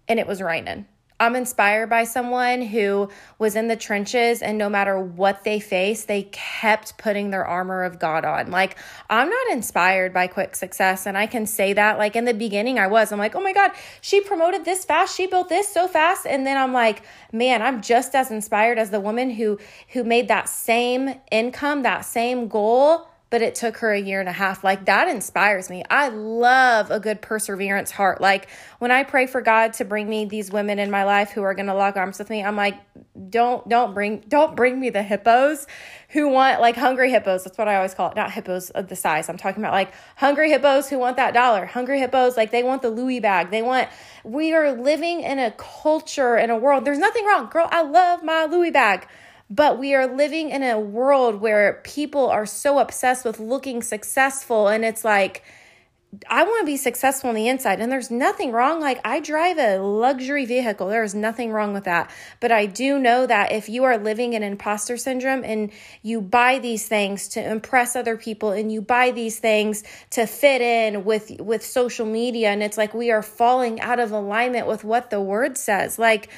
and 0.08 0.20
it 0.20 0.28
was 0.28 0.42
raining. 0.42 0.86
I'm 1.20 1.36
inspired 1.36 1.90
by 1.90 2.04
someone 2.04 2.62
who 2.62 3.10
was 3.40 3.56
in 3.56 3.68
the 3.68 3.76
trenches 3.76 4.44
and 4.44 4.56
no 4.56 4.70
matter 4.70 5.00
what 5.00 5.44
they 5.44 5.60
faced, 5.60 6.08
they 6.08 6.24
kept 6.32 7.00
putting 7.00 7.32
their 7.32 7.44
armor 7.44 7.84
of 7.84 7.98
God 7.98 8.24
on. 8.24 8.52
Like, 8.52 8.78
I'm 9.10 9.28
not 9.28 9.52
inspired 9.52 10.14
by 10.14 10.28
quick 10.28 10.56
success. 10.56 11.08
And 11.08 11.18
I 11.18 11.26
can 11.26 11.48
say 11.48 11.74
that, 11.74 11.98
like, 11.98 12.16
in 12.16 12.26
the 12.26 12.36
beginning, 12.36 12.78
I 12.78 12.86
was. 12.86 13.12
I'm 13.12 13.18
like, 13.18 13.36
oh 13.36 13.42
my 13.42 13.54
God, 13.54 13.72
she 14.00 14.22
promoted 14.22 14.64
this 14.64 14.86
fast. 14.86 15.18
She 15.18 15.26
built 15.26 15.50
this 15.50 15.68
so 15.68 15.88
fast. 15.88 16.28
And 16.28 16.46
then 16.46 16.56
I'm 16.56 16.72
like, 16.72 17.02
man, 17.32 17.64
I'm 17.64 17.82
just 17.82 18.14
as 18.14 18.30
inspired 18.30 18.78
as 18.78 18.92
the 18.92 19.00
woman 19.00 19.32
who, 19.32 19.58
who 19.94 20.04
made 20.04 20.28
that 20.28 20.48
same 20.50 21.20
income, 21.32 21.82
that 21.82 22.02
same 22.02 22.48
goal 22.48 23.08
but 23.30 23.42
it 23.42 23.56
took 23.56 23.78
her 23.78 23.92
a 23.92 24.00
year 24.00 24.20
and 24.20 24.30
a 24.30 24.34
half. 24.34 24.64
Like 24.64 24.86
that 24.86 25.08
inspires 25.10 25.70
me. 25.70 25.84
I 25.90 26.08
love 26.08 26.92
a 26.92 27.00
good 27.00 27.22
perseverance 27.22 27.92
heart. 27.92 28.22
Like 28.22 28.50
when 28.80 28.92
I 28.92 29.04
pray 29.04 29.28
for 29.28 29.42
God 29.42 29.74
to 29.74 29.86
bring 29.86 30.08
me 30.08 30.26
these 30.26 30.52
women 30.52 30.80
in 30.80 30.90
my 30.90 31.04
life 31.04 31.32
who 31.32 31.44
are 31.44 31.54
going 31.54 31.68
to 31.68 31.74
lock 31.74 31.98
arms 31.98 32.20
with 32.20 32.30
me, 32.30 32.44
I'm 32.44 32.56
like, 32.56 32.76
don't 33.30 33.68
don't 33.68 33.94
bring 33.94 34.24
don't 34.28 34.56
bring 34.56 34.80
me 34.80 34.90
the 34.90 35.04
hippos 35.04 35.68
who 36.10 36.30
want 36.30 36.62
like 36.62 36.78
hungry 36.78 37.12
hippos. 37.12 37.44
That's 37.44 37.58
what 37.58 37.68
I 37.68 37.76
always 37.76 37.94
call 37.94 38.12
it. 38.12 38.16
Not 38.16 38.32
hippos 38.32 38.70
of 38.70 38.88
the 38.88 38.96
size. 38.96 39.28
I'm 39.28 39.38
talking 39.38 39.62
about 39.62 39.74
like 39.74 39.92
hungry 40.16 40.50
hippos 40.50 40.88
who 40.90 40.98
want 40.98 41.18
that 41.18 41.34
dollar. 41.34 41.66
Hungry 41.66 42.00
hippos 42.00 42.38
like 42.38 42.52
they 42.52 42.64
want 42.64 42.82
the 42.82 42.90
Louis 42.90 43.20
bag. 43.20 43.52
They 43.52 43.62
want 43.62 43.90
we 44.24 44.54
are 44.54 44.72
living 44.72 45.22
in 45.22 45.40
a 45.40 45.52
culture 45.52 46.38
in 46.38 46.50
a 46.50 46.58
world. 46.58 46.86
There's 46.86 47.00
nothing 47.00 47.26
wrong. 47.26 47.50
Girl, 47.50 47.68
I 47.72 47.82
love 47.82 48.24
my 48.24 48.46
Louis 48.46 48.72
bag. 48.72 49.08
But 49.50 49.80
we 49.80 49.94
are 49.94 50.08
living 50.08 50.50
in 50.50 50.64
a 50.64 50.80
world 50.80 51.40
where 51.40 51.82
people 51.84 52.30
are 52.30 52.46
so 52.46 52.80
obsessed 52.80 53.24
with 53.24 53.40
looking 53.40 53.82
successful. 53.82 54.68
And 54.68 54.84
it's 54.84 55.06
like, 55.06 55.44
I 56.30 56.44
want 56.44 56.62
to 56.62 56.66
be 56.66 56.78
successful 56.78 57.30
on 57.30 57.36
the 57.36 57.48
inside. 57.50 57.80
And 57.80 57.92
there's 57.92 58.10
nothing 58.10 58.52
wrong. 58.52 58.80
Like, 58.80 59.00
I 59.06 59.20
drive 59.20 59.58
a 59.58 59.78
luxury 59.78 60.46
vehicle. 60.46 60.88
There 60.88 61.04
is 61.04 61.14
nothing 61.14 61.52
wrong 61.52 61.74
with 61.74 61.84
that. 61.84 62.10
But 62.40 62.52
I 62.52 62.66
do 62.66 62.98
know 62.98 63.26
that 63.26 63.52
if 63.52 63.68
you 63.68 63.84
are 63.84 63.98
living 63.98 64.34
in 64.34 64.42
imposter 64.42 64.98
syndrome 64.98 65.44
and 65.44 65.72
you 66.02 66.22
buy 66.22 66.60
these 66.60 66.88
things 66.88 67.28
to 67.30 67.46
impress 67.46 67.96
other 67.96 68.16
people 68.16 68.52
and 68.52 68.72
you 68.72 68.82
buy 68.82 69.12
these 69.12 69.40
things 69.40 69.84
to 70.12 70.26
fit 70.26 70.62
in 70.62 71.04
with, 71.04 71.40
with 71.40 71.64
social 71.64 72.06
media, 72.06 72.50
and 72.50 72.64
it's 72.64 72.78
like 72.78 72.94
we 72.94 73.12
are 73.12 73.22
falling 73.22 73.80
out 73.82 74.00
of 74.00 74.12
alignment 74.12 74.66
with 74.66 74.86
what 74.86 75.10
the 75.10 75.22
word 75.22 75.58
says. 75.58 76.00
Like, 76.00 76.30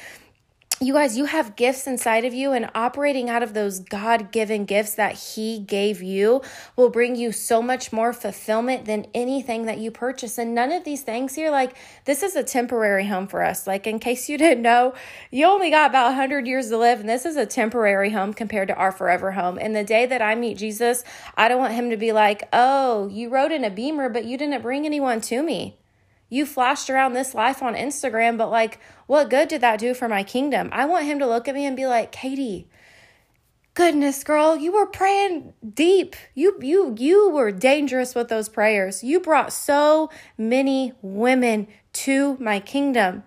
you 0.81 0.93
guys, 0.93 1.17
you 1.17 1.25
have 1.25 1.57
gifts 1.57 1.87
inside 1.87 2.23
of 2.23 2.33
you, 2.33 2.53
and 2.53 2.69
operating 2.73 3.29
out 3.29 3.43
of 3.43 3.53
those 3.53 3.79
God 3.79 4.31
given 4.31 4.63
gifts 4.63 4.95
that 4.95 5.13
He 5.13 5.59
gave 5.59 6.01
you 6.01 6.41
will 6.77 6.89
bring 6.89 7.15
you 7.15 7.33
so 7.33 7.61
much 7.61 7.91
more 7.91 8.13
fulfillment 8.13 8.85
than 8.85 9.07
anything 9.13 9.65
that 9.65 9.79
you 9.79 9.91
purchase. 9.91 10.37
And 10.37 10.55
none 10.55 10.71
of 10.71 10.85
these 10.85 11.01
things 11.01 11.35
here, 11.35 11.51
like, 11.51 11.75
this 12.05 12.23
is 12.23 12.35
a 12.35 12.43
temporary 12.43 13.07
home 13.07 13.27
for 13.27 13.43
us. 13.43 13.67
Like, 13.67 13.87
in 13.87 13.99
case 13.99 14.29
you 14.29 14.37
didn't 14.37 14.61
know, 14.61 14.93
you 15.31 15.45
only 15.45 15.69
got 15.69 15.89
about 15.89 16.05
100 16.05 16.47
years 16.47 16.69
to 16.69 16.77
live, 16.77 17.01
and 17.01 17.09
this 17.09 17.25
is 17.25 17.35
a 17.35 17.45
temporary 17.45 18.11
home 18.11 18.33
compared 18.33 18.69
to 18.69 18.75
our 18.75 18.93
forever 18.93 19.33
home. 19.33 19.57
And 19.59 19.75
the 19.75 19.83
day 19.83 20.05
that 20.05 20.21
I 20.21 20.35
meet 20.35 20.57
Jesus, 20.57 21.03
I 21.35 21.49
don't 21.49 21.59
want 21.59 21.73
Him 21.73 21.89
to 21.89 21.97
be 21.97 22.13
like, 22.13 22.47
oh, 22.53 23.09
you 23.09 23.29
rode 23.29 23.51
in 23.51 23.65
a 23.65 23.69
beamer, 23.69 24.07
but 24.07 24.23
you 24.25 24.37
didn't 24.37 24.61
bring 24.61 24.85
anyone 24.85 25.19
to 25.21 25.43
me 25.43 25.77
you 26.29 26.45
flashed 26.45 26.89
around 26.89 27.13
this 27.13 27.33
life 27.33 27.61
on 27.61 27.73
Instagram, 27.73 28.37
but 28.37 28.49
like, 28.49 28.79
what 29.07 29.29
good 29.29 29.47
did 29.47 29.61
that 29.61 29.79
do 29.79 29.93
for 29.93 30.07
my 30.07 30.23
kingdom? 30.23 30.69
I 30.71 30.85
want 30.85 31.05
him 31.05 31.19
to 31.19 31.27
look 31.27 31.47
at 31.47 31.55
me 31.55 31.65
and 31.65 31.75
be 31.75 31.87
like, 31.87 32.11
Katie, 32.11 32.69
goodness, 33.73 34.23
girl, 34.23 34.55
you 34.55 34.71
were 34.71 34.85
praying 34.85 35.53
deep. 35.73 36.15
You 36.35 36.57
you 36.61 36.95
you 36.97 37.29
were 37.29 37.51
dangerous 37.51 38.13
with 38.13 38.27
those 38.27 38.49
prayers. 38.49 39.03
You 39.03 39.19
brought 39.19 39.51
so 39.51 40.09
many 40.37 40.93
women 41.01 41.67
to 41.93 42.37
my 42.39 42.59
kingdom. 42.59 43.23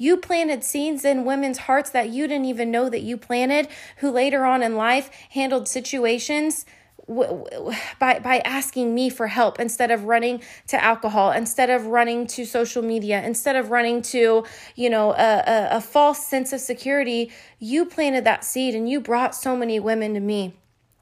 You 0.00 0.16
planted 0.16 0.62
seeds 0.62 1.04
in 1.04 1.24
women's 1.24 1.58
hearts 1.58 1.90
that 1.90 2.10
you 2.10 2.28
didn't 2.28 2.44
even 2.44 2.70
know 2.70 2.88
that 2.88 3.02
you 3.02 3.16
planted, 3.16 3.66
who 3.96 4.12
later 4.12 4.44
on 4.44 4.62
in 4.62 4.76
life 4.76 5.10
handled 5.30 5.66
situations 5.66 6.64
by 7.08 8.18
by 8.18 8.42
asking 8.44 8.94
me 8.94 9.08
for 9.08 9.28
help 9.28 9.58
instead 9.58 9.90
of 9.90 10.04
running 10.04 10.42
to 10.66 10.82
alcohol 10.82 11.32
instead 11.32 11.70
of 11.70 11.86
running 11.86 12.26
to 12.26 12.44
social 12.44 12.82
media 12.82 13.22
instead 13.24 13.56
of 13.56 13.70
running 13.70 14.02
to 14.02 14.44
you 14.76 14.90
know 14.90 15.12
a, 15.12 15.42
a, 15.46 15.68
a 15.72 15.80
false 15.80 16.26
sense 16.26 16.52
of 16.52 16.60
security 16.60 17.32
you 17.58 17.86
planted 17.86 18.24
that 18.24 18.44
seed 18.44 18.74
and 18.74 18.88
you 18.88 19.00
brought 19.00 19.34
so 19.34 19.56
many 19.56 19.80
women 19.80 20.12
to 20.14 20.20
me 20.20 20.54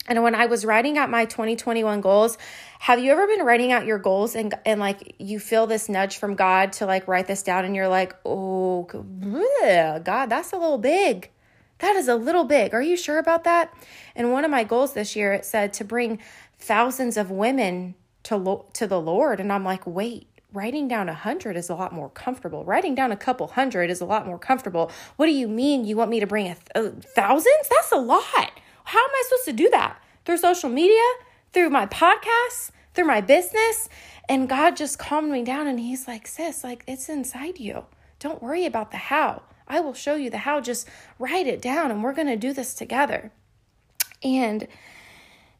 and 0.08 0.22
when 0.22 0.34
I 0.34 0.46
was 0.46 0.64
writing 0.64 0.98
out 0.98 1.10
my 1.10 1.24
2021 1.24 2.00
goals, 2.00 2.38
have 2.78 3.00
you 3.00 3.10
ever 3.10 3.26
been 3.26 3.44
writing 3.44 3.72
out 3.72 3.86
your 3.86 3.98
goals 3.98 4.36
and 4.36 4.54
and 4.64 4.78
like 4.78 5.16
you 5.18 5.40
feel 5.40 5.66
this 5.66 5.88
nudge 5.88 6.18
from 6.18 6.36
God 6.36 6.74
to 6.74 6.86
like 6.86 7.08
write 7.08 7.26
this 7.26 7.42
down 7.42 7.64
and 7.64 7.74
you're 7.74 7.88
like, 7.88 8.14
"Oh, 8.24 8.84
God, 8.84 10.30
that's 10.30 10.52
a 10.52 10.56
little 10.56 10.78
big." 10.78 11.30
That 11.78 11.96
is 11.96 12.08
a 12.08 12.14
little 12.16 12.44
big. 12.44 12.72
Are 12.74 12.82
you 12.82 12.96
sure 12.96 13.18
about 13.18 13.44
that? 13.44 13.72
And 14.14 14.32
one 14.32 14.44
of 14.44 14.50
my 14.50 14.64
goals 14.64 14.94
this 14.94 15.14
year, 15.14 15.32
it 15.32 15.44
said 15.44 15.72
to 15.74 15.84
bring 15.84 16.18
thousands 16.58 17.16
of 17.16 17.30
women 17.30 17.94
to, 18.24 18.36
lo- 18.36 18.66
to 18.74 18.86
the 18.86 19.00
Lord. 19.00 19.40
And 19.40 19.52
I'm 19.52 19.64
like, 19.64 19.86
wait, 19.86 20.28
writing 20.52 20.88
down 20.88 21.08
a 21.08 21.14
hundred 21.14 21.56
is 21.56 21.68
a 21.68 21.74
lot 21.74 21.92
more 21.92 22.08
comfortable. 22.08 22.64
Writing 22.64 22.94
down 22.94 23.12
a 23.12 23.16
couple 23.16 23.46
hundred 23.48 23.90
is 23.90 24.00
a 24.00 24.06
lot 24.06 24.26
more 24.26 24.38
comfortable. 24.38 24.90
What 25.16 25.26
do 25.26 25.32
you 25.32 25.48
mean 25.48 25.84
you 25.84 25.96
want 25.96 26.10
me 26.10 26.20
to 26.20 26.26
bring 26.26 26.46
a, 26.46 26.54
th- 26.54 26.66
a 26.74 26.90
thousands? 26.90 27.68
That's 27.68 27.92
a 27.92 27.96
lot. 27.96 28.50
How 28.84 28.98
am 28.98 29.10
I 29.10 29.22
supposed 29.28 29.44
to 29.46 29.52
do 29.52 29.70
that? 29.70 30.02
Through 30.24 30.38
social 30.38 30.70
media, 30.70 31.02
through 31.52 31.70
my 31.70 31.86
podcasts, 31.86 32.70
through 32.94 33.04
my 33.04 33.20
business. 33.20 33.88
And 34.28 34.48
God 34.48 34.76
just 34.76 34.98
calmed 34.98 35.30
me 35.30 35.44
down 35.44 35.66
and 35.66 35.78
He's 35.78 36.08
like, 36.08 36.26
sis, 36.26 36.64
like 36.64 36.84
it's 36.86 37.08
inside 37.08 37.60
you. 37.60 37.84
Don't 38.18 38.42
worry 38.42 38.64
about 38.64 38.90
the 38.92 38.96
how. 38.96 39.42
I 39.68 39.80
will 39.80 39.94
show 39.94 40.14
you 40.14 40.30
the 40.30 40.38
how. 40.38 40.60
Just 40.60 40.88
write 41.18 41.46
it 41.46 41.60
down 41.60 41.90
and 41.90 42.02
we're 42.02 42.12
going 42.12 42.28
to 42.28 42.36
do 42.36 42.52
this 42.52 42.74
together. 42.74 43.32
And 44.22 44.68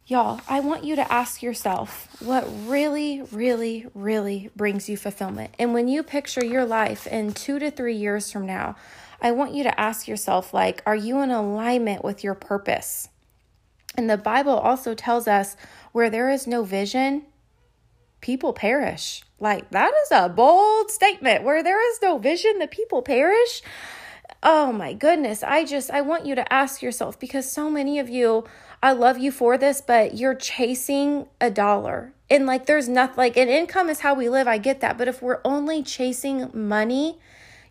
y'all, 0.07 0.41
I 0.49 0.61
want 0.61 0.85
you 0.85 0.97
to 0.97 1.13
ask 1.13 1.43
yourself 1.43 2.21
what 2.21 2.49
really, 2.67 3.23
really, 3.33 3.87
really 3.95 4.51
brings 4.55 4.89
you 4.89 4.97
fulfillment. 4.97 5.55
And 5.59 5.75
when 5.75 5.89
you 5.89 6.03
picture 6.03 6.45
your 6.45 6.65
life 6.65 7.07
in 7.07 7.33
two 7.33 7.59
to 7.59 7.71
three 7.71 7.97
years 7.97 8.31
from 8.31 8.47
now, 8.47 8.77
I 9.21 9.33
want 9.33 9.55
you 9.55 9.63
to 9.65 9.81
ask 9.81 10.07
yourself, 10.07 10.53
like, 10.53 10.83
are 10.87 10.97
you 10.97 11.21
in 11.23 11.31
alignment 11.31 12.05
with 12.05 12.23
your 12.23 12.35
purpose? 12.35 13.09
And 13.97 14.11
the 14.11 14.19
Bible 14.19 14.57
also 14.57 14.95
tells 14.95 15.27
us 15.27 15.57
where 15.93 16.11
there 16.11 16.29
is 16.31 16.47
no 16.47 16.63
vision, 16.63 17.25
people 18.21 18.53
perish. 18.53 19.23
Like, 19.39 19.71
that 19.71 19.93
is 20.05 20.13
a 20.13 20.29
bold 20.29 20.91
statement. 20.91 21.45
Where 21.45 21.63
there 21.63 21.81
is 21.93 22.01
no 22.03 22.19
vision, 22.19 22.59
the 22.59 22.67
people 22.67 23.03
perish. 23.03 23.63
Oh 24.43 24.73
my 24.73 24.93
goodness. 24.93 25.43
I 25.43 25.65
just, 25.65 25.91
I 25.91 26.01
want 26.01 26.27
you 26.27 26.35
to 26.35 26.53
ask 26.53 26.83
yourself 26.83 27.19
because 27.19 27.51
so 27.51 27.71
many 27.71 27.99
of 27.99 28.09
you, 28.09 28.45
I 28.83 28.93
love 28.93 29.19
you 29.19 29.33
for 29.33 29.59
this, 29.59 29.81
but 29.81 30.17
you're 30.17 30.35
chasing 30.35 31.27
a 31.41 31.51
dollar. 31.51 32.13
And 32.29 32.47
like, 32.47 32.67
there's 32.67 32.89
nothing, 32.89 33.17
like, 33.17 33.37
an 33.37 33.49
income 33.49 33.89
is 33.89 34.01
how 34.01 34.15
we 34.15 34.29
live. 34.29 34.49
I 34.49 34.59
get 34.59 34.81
that. 34.81 34.99
But 34.99 35.09
if 35.09 35.23
we're 35.23 35.41
only 35.45 35.83
chasing 35.83 36.51
money, 36.53 37.19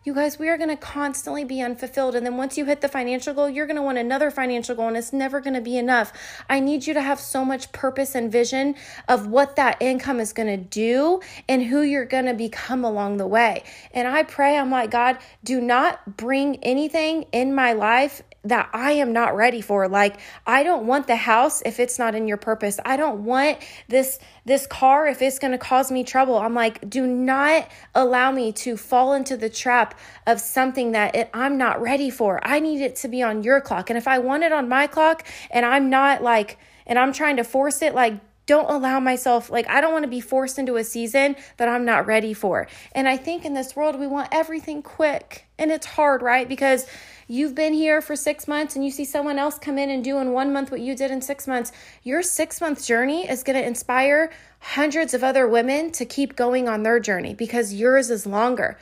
you 0.05 0.13
guys, 0.13 0.37
we 0.37 0.47
are 0.49 0.57
going 0.57 0.69
to 0.69 0.77
constantly 0.77 1.43
be 1.43 1.61
unfulfilled. 1.61 2.13
And 2.13 2.23
then 2.23 2.37
once 2.37 2.59
you 2.59 2.65
hit 2.65 2.81
the 2.81 2.87
financial 2.87 3.33
goal, 3.33 3.49
you're 3.49 3.65
going 3.65 3.75
to 3.75 3.81
want 3.81 3.97
another 3.97 4.29
financial 4.29 4.75
goal, 4.75 4.87
and 4.87 4.95
it's 4.95 5.11
never 5.11 5.41
going 5.41 5.55
to 5.55 5.61
be 5.61 5.77
enough. 5.77 6.13
I 6.47 6.59
need 6.59 6.85
you 6.85 6.93
to 6.93 7.01
have 7.01 7.19
so 7.19 7.43
much 7.43 7.71
purpose 7.71 8.13
and 8.13 8.31
vision 8.31 8.75
of 9.07 9.25
what 9.25 9.55
that 9.55 9.81
income 9.81 10.19
is 10.19 10.31
going 10.31 10.47
to 10.47 10.57
do 10.57 11.21
and 11.49 11.63
who 11.63 11.81
you're 11.81 12.05
going 12.05 12.25
to 12.25 12.35
become 12.35 12.85
along 12.85 13.17
the 13.17 13.25
way. 13.25 13.63
And 13.91 14.07
I 14.07 14.21
pray, 14.21 14.57
I'm 14.57 14.69
like, 14.69 14.91
God, 14.91 15.17
do 15.43 15.59
not 15.59 16.17
bring 16.17 16.57
anything 16.57 17.23
in 17.31 17.55
my 17.55 17.73
life 17.73 18.21
that 18.45 18.69
I 18.73 18.93
am 18.93 19.11
not 19.11 19.35
ready 19.35 19.61
for. 19.61 19.87
Like 19.87 20.17
I 20.45 20.63
don't 20.63 20.87
want 20.87 21.07
the 21.07 21.15
house 21.15 21.61
if 21.65 21.79
it's 21.79 21.99
not 21.99 22.15
in 22.15 22.27
your 22.27 22.37
purpose. 22.37 22.79
I 22.85 22.95
don't 22.95 23.25
want 23.25 23.57
this 23.87 24.19
this 24.45 24.67
car 24.67 25.07
if 25.07 25.21
it's 25.21 25.39
going 25.39 25.51
to 25.51 25.57
cause 25.57 25.91
me 25.91 26.03
trouble. 26.03 26.37
I'm 26.37 26.53
like 26.53 26.89
do 26.89 27.05
not 27.05 27.67
allow 27.93 28.31
me 28.31 28.51
to 28.53 28.77
fall 28.77 29.13
into 29.13 29.35
the 29.35 29.49
trap 29.49 29.97
of 30.27 30.39
something 30.39 30.91
that 30.93 31.15
it, 31.15 31.29
I'm 31.33 31.57
not 31.57 31.81
ready 31.81 32.09
for. 32.09 32.39
I 32.47 32.59
need 32.59 32.81
it 32.81 32.95
to 32.97 33.07
be 33.07 33.21
on 33.21 33.43
your 33.43 33.59
clock. 33.59 33.89
And 33.89 33.97
if 33.97 34.07
I 34.07 34.19
want 34.19 34.43
it 34.43 34.53
on 34.53 34.69
my 34.69 34.87
clock 34.87 35.25
and 35.51 35.65
I'm 35.65 35.89
not 35.89 36.21
like 36.21 36.57
and 36.87 36.99
I'm 36.99 37.11
trying 37.11 37.37
to 37.37 37.43
force 37.43 37.81
it 37.81 37.95
like 37.95 38.19
don't 38.45 38.69
allow 38.69 38.99
myself 38.99 39.49
like 39.49 39.67
i 39.67 39.81
don't 39.81 39.91
want 39.91 40.03
to 40.03 40.09
be 40.09 40.19
forced 40.19 40.59
into 40.59 40.75
a 40.75 40.83
season 40.83 41.35
that 41.57 41.67
i'm 41.67 41.85
not 41.85 42.05
ready 42.05 42.33
for 42.33 42.67
and 42.91 43.07
i 43.07 43.17
think 43.17 43.45
in 43.45 43.53
this 43.53 43.75
world 43.75 43.99
we 43.99 44.07
want 44.07 44.29
everything 44.31 44.81
quick 44.81 45.47
and 45.57 45.71
it's 45.71 45.85
hard 45.85 46.21
right 46.21 46.47
because 46.47 46.85
you've 47.27 47.55
been 47.55 47.73
here 47.73 48.01
for 48.01 48.15
six 48.15 48.47
months 48.47 48.75
and 48.75 48.83
you 48.83 48.91
see 48.91 49.05
someone 49.05 49.39
else 49.39 49.57
come 49.57 49.77
in 49.77 49.89
and 49.89 50.03
do 50.03 50.17
in 50.19 50.31
one 50.31 50.53
month 50.53 50.71
what 50.71 50.79
you 50.79 50.95
did 50.95 51.11
in 51.11 51.21
six 51.21 51.47
months, 51.47 51.71
your 52.03 52.21
six 52.21 52.61
month 52.61 52.85
journey 52.85 53.27
is 53.29 53.43
going 53.43 53.57
to 53.57 53.65
inspire 53.65 54.31
hundreds 54.59 55.13
of 55.13 55.23
other 55.23 55.47
women 55.47 55.91
to 55.91 56.05
keep 56.05 56.35
going 56.35 56.67
on 56.67 56.83
their 56.83 56.99
journey 56.99 57.33
because 57.33 57.73
yours 57.73 58.09
is 58.09 58.25
longer. 58.25 58.77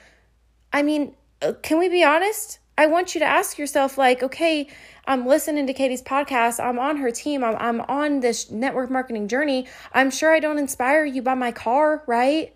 I 0.71 0.81
mean, 0.81 1.15
uh, 1.41 1.53
can 1.61 1.77
we 1.77 1.89
be 1.89 2.03
honest? 2.03 2.59
I 2.77 2.87
want 2.87 3.13
you 3.13 3.19
to 3.19 3.25
ask 3.25 3.59
yourself, 3.59 3.99
like, 3.99 4.23
okay, 4.23 4.67
I'm 5.05 5.27
listening 5.27 5.67
to 5.67 5.73
Katie's 5.73 6.01
podcast. 6.01 6.63
I'm 6.63 6.79
on 6.79 6.97
her 6.97 7.11
team. 7.11 7.43
I'm, 7.43 7.55
I'm 7.57 7.81
on 7.81 8.21
this 8.21 8.49
network 8.49 8.89
marketing 8.89 9.27
journey. 9.27 9.67
I'm 9.93 10.09
sure 10.09 10.33
I 10.33 10.39
don't 10.39 10.57
inspire 10.57 11.05
you 11.05 11.21
by 11.21 11.35
my 11.35 11.51
car, 11.51 12.03
right? 12.07 12.55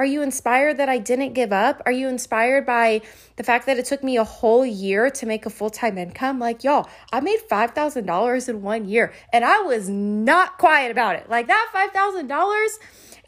Are 0.00 0.06
you 0.06 0.22
inspired 0.22 0.78
that 0.78 0.88
I 0.88 0.96
didn't 0.96 1.34
give 1.34 1.52
up? 1.52 1.82
Are 1.84 1.92
you 1.92 2.08
inspired 2.08 2.64
by 2.64 3.02
the 3.36 3.42
fact 3.42 3.66
that 3.66 3.76
it 3.76 3.84
took 3.84 4.02
me 4.02 4.16
a 4.16 4.24
whole 4.24 4.64
year 4.64 5.10
to 5.10 5.26
make 5.26 5.44
a 5.44 5.50
full 5.50 5.68
time 5.68 5.98
income? 5.98 6.38
Like, 6.38 6.64
y'all, 6.64 6.88
I 7.12 7.20
made 7.20 7.40
$5,000 7.50 8.48
in 8.48 8.62
one 8.62 8.88
year 8.88 9.12
and 9.30 9.44
I 9.44 9.60
was 9.60 9.90
not 9.90 10.56
quiet 10.56 10.90
about 10.90 11.16
it. 11.16 11.28
Like, 11.28 11.48
that 11.48 11.90
$5,000, 11.92 12.78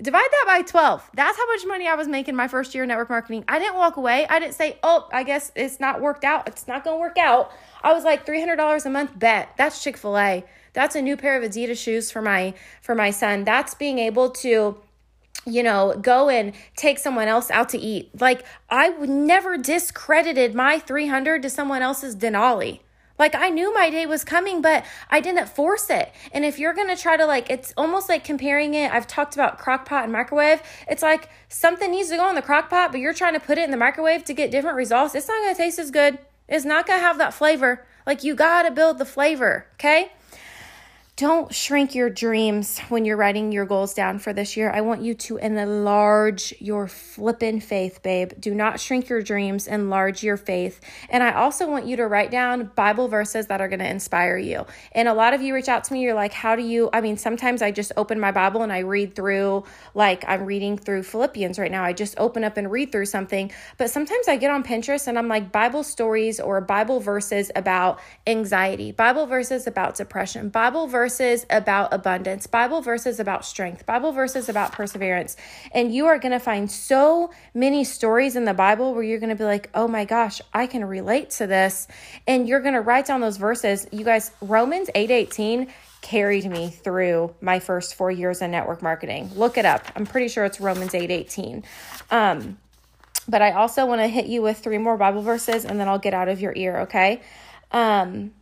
divide 0.01 0.23
that 0.23 0.45
by 0.47 0.63
12. 0.63 1.11
That's 1.13 1.37
how 1.37 1.47
much 1.49 1.67
money 1.67 1.87
I 1.89 1.95
was 1.95 2.09
making 2.09 2.37
my 2.37 2.49
first 2.49 2.75
year 2.75 2.85
in 2.85 2.89
network 2.89 3.11
marketing. 3.11 3.45
I 3.49 3.59
didn't 3.59 3.77
walk 3.77 3.99
away. 3.99 4.27
I 4.27 4.39
didn't 4.39 4.55
say, 4.55 4.79
oh, 4.83 5.11
I 5.13 5.25
guess 5.25 5.53
it's 5.55 5.79
not 5.79 6.01
worked 6.01 6.25
out. 6.25 6.49
It's 6.49 6.67
not 6.67 6.85
going 6.85 6.97
to 6.97 7.01
work 7.01 7.19
out. 7.19 7.53
I 7.83 7.93
was 7.93 8.03
like 8.03 8.25
$300 8.25 8.87
a 8.87 8.89
month 8.89 9.19
bet. 9.19 9.51
That's 9.59 9.85
Chick 9.85 9.99
fil 9.99 10.17
A. 10.17 10.43
That's 10.73 10.97
a 10.97 11.03
new 11.03 11.19
pair 11.19 11.37
of 11.37 11.47
Adidas 11.47 11.77
shoes 11.77 12.11
for 12.11 12.23
my 12.23 12.55
for 12.81 12.95
my 12.95 13.11
son. 13.11 13.45
That's 13.45 13.75
being 13.75 13.99
able 13.99 14.31
to 14.31 14.79
you 15.47 15.63
know, 15.63 15.97
go 16.01 16.29
and 16.29 16.53
take 16.77 16.99
someone 16.99 17.29
else 17.29 17.51
out 17.51 17.69
to 17.71 17.79
eat. 17.79 18.11
Like 18.21 18.45
I 18.71 18.91
would 18.91 19.11
never 19.11 19.57
discredited 19.57 20.55
my 20.55 20.79
300 20.79 21.43
to 21.43 21.51
someone 21.51 21.83
else's 21.83 22.17
Denali. 22.17 22.81
Like 23.19 23.35
I 23.35 23.51
knew 23.51 23.73
my 23.73 23.91
day 23.91 24.07
was 24.07 24.25
coming, 24.25 24.63
but 24.63 24.85
I 25.11 25.21
didn't 25.21 25.49
force 25.49 25.91
it. 25.91 26.13
And 26.33 26.45
if 26.45 26.59
you're 26.59 26.75
gonna 26.75 26.97
try 26.97 27.17
to 27.17 27.27
like, 27.27 27.51
it's 27.51 27.73
almost 27.77 28.09
like 28.09 28.25
comparing 28.25 28.75
it. 28.75 28.93
I've 28.93 29.07
talked 29.07 29.35
about 29.35 29.59
crock 29.59 29.87
pot 29.87 30.05
and 30.05 30.13
microwave. 30.13 30.63
It's 30.89 31.03
like 31.03 31.29
something 31.49 31.91
needs 31.91 32.09
to 32.11 32.17
go 32.17 32.29
in 32.29 32.35
the 32.35 32.43
crock 32.43 32.71
pot, 32.71 32.91
but 32.91 33.01
you're 33.01 33.15
trying 33.15 33.35
to 33.35 33.41
put 33.41 33.59
it 33.59 33.65
in 33.65 33.71
the 33.71 33.77
microwave 33.77 34.25
to 34.25 34.35
get 34.35 34.51
different 34.51 34.77
results. 34.77 35.15
It's 35.15 35.29
not 35.29 35.41
gonna 35.43 35.55
taste 35.55 35.79
as 35.79 35.91
good. 35.91 36.19
It's 36.49 36.65
not 36.65 36.87
gonna 36.87 37.01
have 37.01 37.19
that 37.19 37.35
flavor. 37.35 37.87
Like 38.07 38.25
you 38.25 38.35
gotta 38.35 38.71
build 38.71 38.99
the 38.99 39.05
flavor, 39.05 39.67
okay? 39.75 40.13
Don't 41.23 41.55
shrink 41.55 41.95
your 41.95 42.11
dreams 42.11 42.81
when 42.89 43.05
you're 43.05 43.17
writing 43.17 43.53
your 43.53 43.65
goals 43.65 43.95
down 43.95 44.19
for 44.19 44.33
this 44.33 44.57
year. 44.57 44.73
I 44.73 44.81
want 44.81 45.03
you 45.03 45.15
to 45.15 45.37
enlarge 45.37 46.53
your 46.59 46.89
flippin' 46.89 47.61
faith, 47.61 48.03
babe. 48.03 48.33
Do 48.41 48.53
not 48.53 48.81
shrink 48.81 49.09
your 49.09 49.23
dreams, 49.23 49.69
enlarge 49.69 50.25
your 50.25 50.37
faith. 50.37 50.81
And 51.09 51.23
I 51.23 51.31
also 51.35 51.71
want 51.71 51.87
you 51.87 51.95
to 51.99 52.09
write 52.09 52.33
down 52.33 52.73
Bible 52.75 53.07
verses 53.07 53.47
that 53.47 53.61
are 53.61 53.69
going 53.69 53.79
to 53.79 53.89
inspire 53.89 54.37
you. 54.37 54.67
And 54.91 55.07
a 55.07 55.15
lot 55.15 55.33
of 55.33 55.41
you 55.43 55.55
reach 55.55 55.69
out 55.69 55.85
to 55.85 55.93
me, 55.93 56.03
you're 56.03 56.13
like, 56.13 56.33
how 56.33 56.57
do 56.57 56.63
you? 56.63 56.91
I 56.93 57.01
mean, 57.01 57.17
sometimes 57.17 57.63
I 57.63 57.71
just 57.71 57.93
open 57.97 58.19
my 58.19 58.33
Bible 58.33 58.63
and 58.63 58.73
I 58.73 58.81
read 58.81 59.15
through, 59.15 59.63
like 59.95 60.25
I'm 60.27 60.45
reading 60.45 60.77
through 60.77 61.05
Philippians 61.05 61.57
right 61.57 61.71
now. 61.71 61.85
I 61.85 61.93
just 61.93 62.19
open 62.19 62.43
up 62.43 62.57
and 62.57 62.69
read 62.69 62.91
through 62.91 63.07
something. 63.07 63.53
But 63.79 63.93
sometimes 63.93 64.27
I 64.27 64.37
get 64.39 64.51
on 64.51 64.65
Pinterest 64.65 65.07
and 65.07 65.17
I'm 65.17 65.29
like, 65.29 65.53
Bible 65.53 65.85
stories 65.85 66.41
or 66.41 66.61
Bible 66.61 66.99
verses 66.99 67.53
about 67.55 68.01
anxiety, 68.27 68.91
Bible 68.91 69.27
verses 69.27 69.69
about 69.69 69.95
depression, 69.95 70.49
Bible 70.49 70.89
verses 70.89 71.12
verses 71.13 71.45
about 71.51 71.93
abundance, 71.93 72.47
Bible 72.47 72.81
verses 72.81 73.21
about 73.21 73.45
strength, 73.45 73.85
Bible 73.85 74.13
verses 74.13 74.49
about 74.49 74.73
perseverance. 74.73 75.37
And 75.73 75.95
you 75.95 76.07
are 76.07 76.19
going 76.19 76.33
to 76.33 76.39
find 76.39 76.71
so 76.71 77.31
many 77.53 77.85
stories 77.85 78.35
in 78.35 78.47
the 78.47 78.55
Bible 78.55 78.95
where 78.95 79.03
you're 79.03 79.19
going 79.19 79.29
to 79.29 79.37
be 79.37 79.45
like, 79.45 79.69
oh 79.75 79.87
my 79.87 80.07
gosh, 80.07 80.41
I 80.55 80.67
can 80.67 80.87
relate 80.87 81.29
to 81.33 81.47
this. 81.47 81.87
And 82.27 82.49
you're 82.49 82.61
going 82.61 82.73
to 82.73 82.81
write 82.81 83.07
down 83.07 83.21
those 83.21 83.37
verses. 83.37 83.87
You 83.93 84.07
guys, 84.07 84.31
Romans 84.41 84.89
8 84.95 85.11
18 85.11 85.69
carried 86.01 86.51
me 86.51 86.71
through 86.71 87.35
my 87.43 87.59
first 87.59 87.95
four 87.95 88.11
years 88.11 88.41
in 88.41 88.51
network 88.51 88.81
marketing. 88.81 89.31
Look 89.35 89.59
it 89.59 89.67
up. 89.67 89.85
I'm 89.95 90.07
pretty 90.07 90.29
sure 90.29 90.47
it's 90.47 90.63
Romans 90.63 90.95
8 90.95 91.11
18. 91.11 91.63
Um, 92.11 92.57
but 93.29 93.43
I 93.43 93.53
also 93.53 93.85
want 93.85 94.01
to 94.01 94.09
hit 94.09 94.27
you 94.27 94.41
with 94.41 94.61
three 94.61 94.79
more 94.79 94.97
Bible 94.97 95.21
verses 95.21 95.67
and 95.67 95.79
then 95.79 95.89
I'll 95.89 95.99
get 95.99 96.15
out 96.15 96.29
of 96.29 96.41
your 96.41 96.55
ear, 96.57 96.81
okay? 96.81 97.21
Um, 97.71 98.33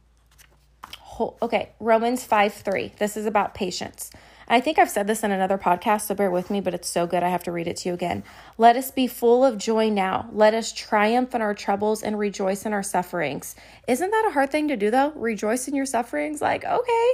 okay, 1.42 1.70
Romans 1.80 2.24
5 2.24 2.52
3. 2.54 2.92
This 2.98 3.16
is 3.16 3.26
about 3.26 3.54
patience. 3.54 4.10
I 4.52 4.60
think 4.60 4.80
I've 4.80 4.90
said 4.90 5.06
this 5.06 5.22
in 5.22 5.30
another 5.30 5.58
podcast, 5.58 6.02
so 6.02 6.14
bear 6.16 6.28
with 6.30 6.50
me, 6.50 6.60
but 6.60 6.74
it's 6.74 6.88
so 6.88 7.06
good 7.06 7.22
I 7.22 7.28
have 7.28 7.44
to 7.44 7.52
read 7.52 7.68
it 7.68 7.76
to 7.78 7.88
you 7.88 7.94
again. 7.94 8.24
Let 8.58 8.74
us 8.74 8.90
be 8.90 9.06
full 9.06 9.44
of 9.44 9.58
joy 9.58 9.90
now. 9.90 10.28
Let 10.32 10.54
us 10.54 10.72
triumph 10.72 11.36
in 11.36 11.40
our 11.40 11.54
troubles 11.54 12.02
and 12.02 12.18
rejoice 12.18 12.66
in 12.66 12.72
our 12.72 12.82
sufferings. 12.82 13.54
Isn't 13.86 14.10
that 14.10 14.26
a 14.28 14.32
hard 14.32 14.50
thing 14.50 14.66
to 14.66 14.76
do, 14.76 14.90
though? 14.90 15.12
Rejoice 15.12 15.68
in 15.68 15.76
your 15.76 15.86
sufferings? 15.86 16.42
Like, 16.42 16.64
okay. 16.64 17.12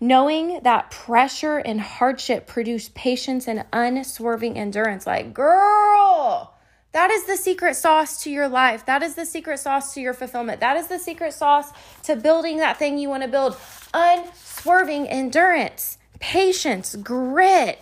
Knowing 0.00 0.60
that 0.62 0.90
pressure 0.90 1.58
and 1.58 1.82
hardship 1.82 2.46
produce 2.46 2.88
patience 2.94 3.46
and 3.46 3.66
unswerving 3.74 4.56
endurance. 4.56 5.06
Like, 5.06 5.34
girl 5.34 6.54
that 6.92 7.10
is 7.10 7.24
the 7.24 7.36
secret 7.36 7.76
sauce 7.76 8.22
to 8.24 8.30
your 8.30 8.48
life. 8.48 8.84
That 8.86 9.02
is 9.02 9.14
the 9.14 9.24
secret 9.24 9.58
sauce 9.58 9.94
to 9.94 10.00
your 10.00 10.14
fulfillment. 10.14 10.60
That 10.60 10.76
is 10.76 10.88
the 10.88 10.98
secret 10.98 11.32
sauce 11.34 11.70
to 12.04 12.16
building 12.16 12.58
that 12.58 12.78
thing 12.78 12.98
you 12.98 13.08
want 13.08 13.22
to 13.22 13.28
build. 13.28 13.56
Unswerving 13.94 15.06
endurance, 15.06 15.98
patience, 16.18 16.96
grit. 16.96 17.80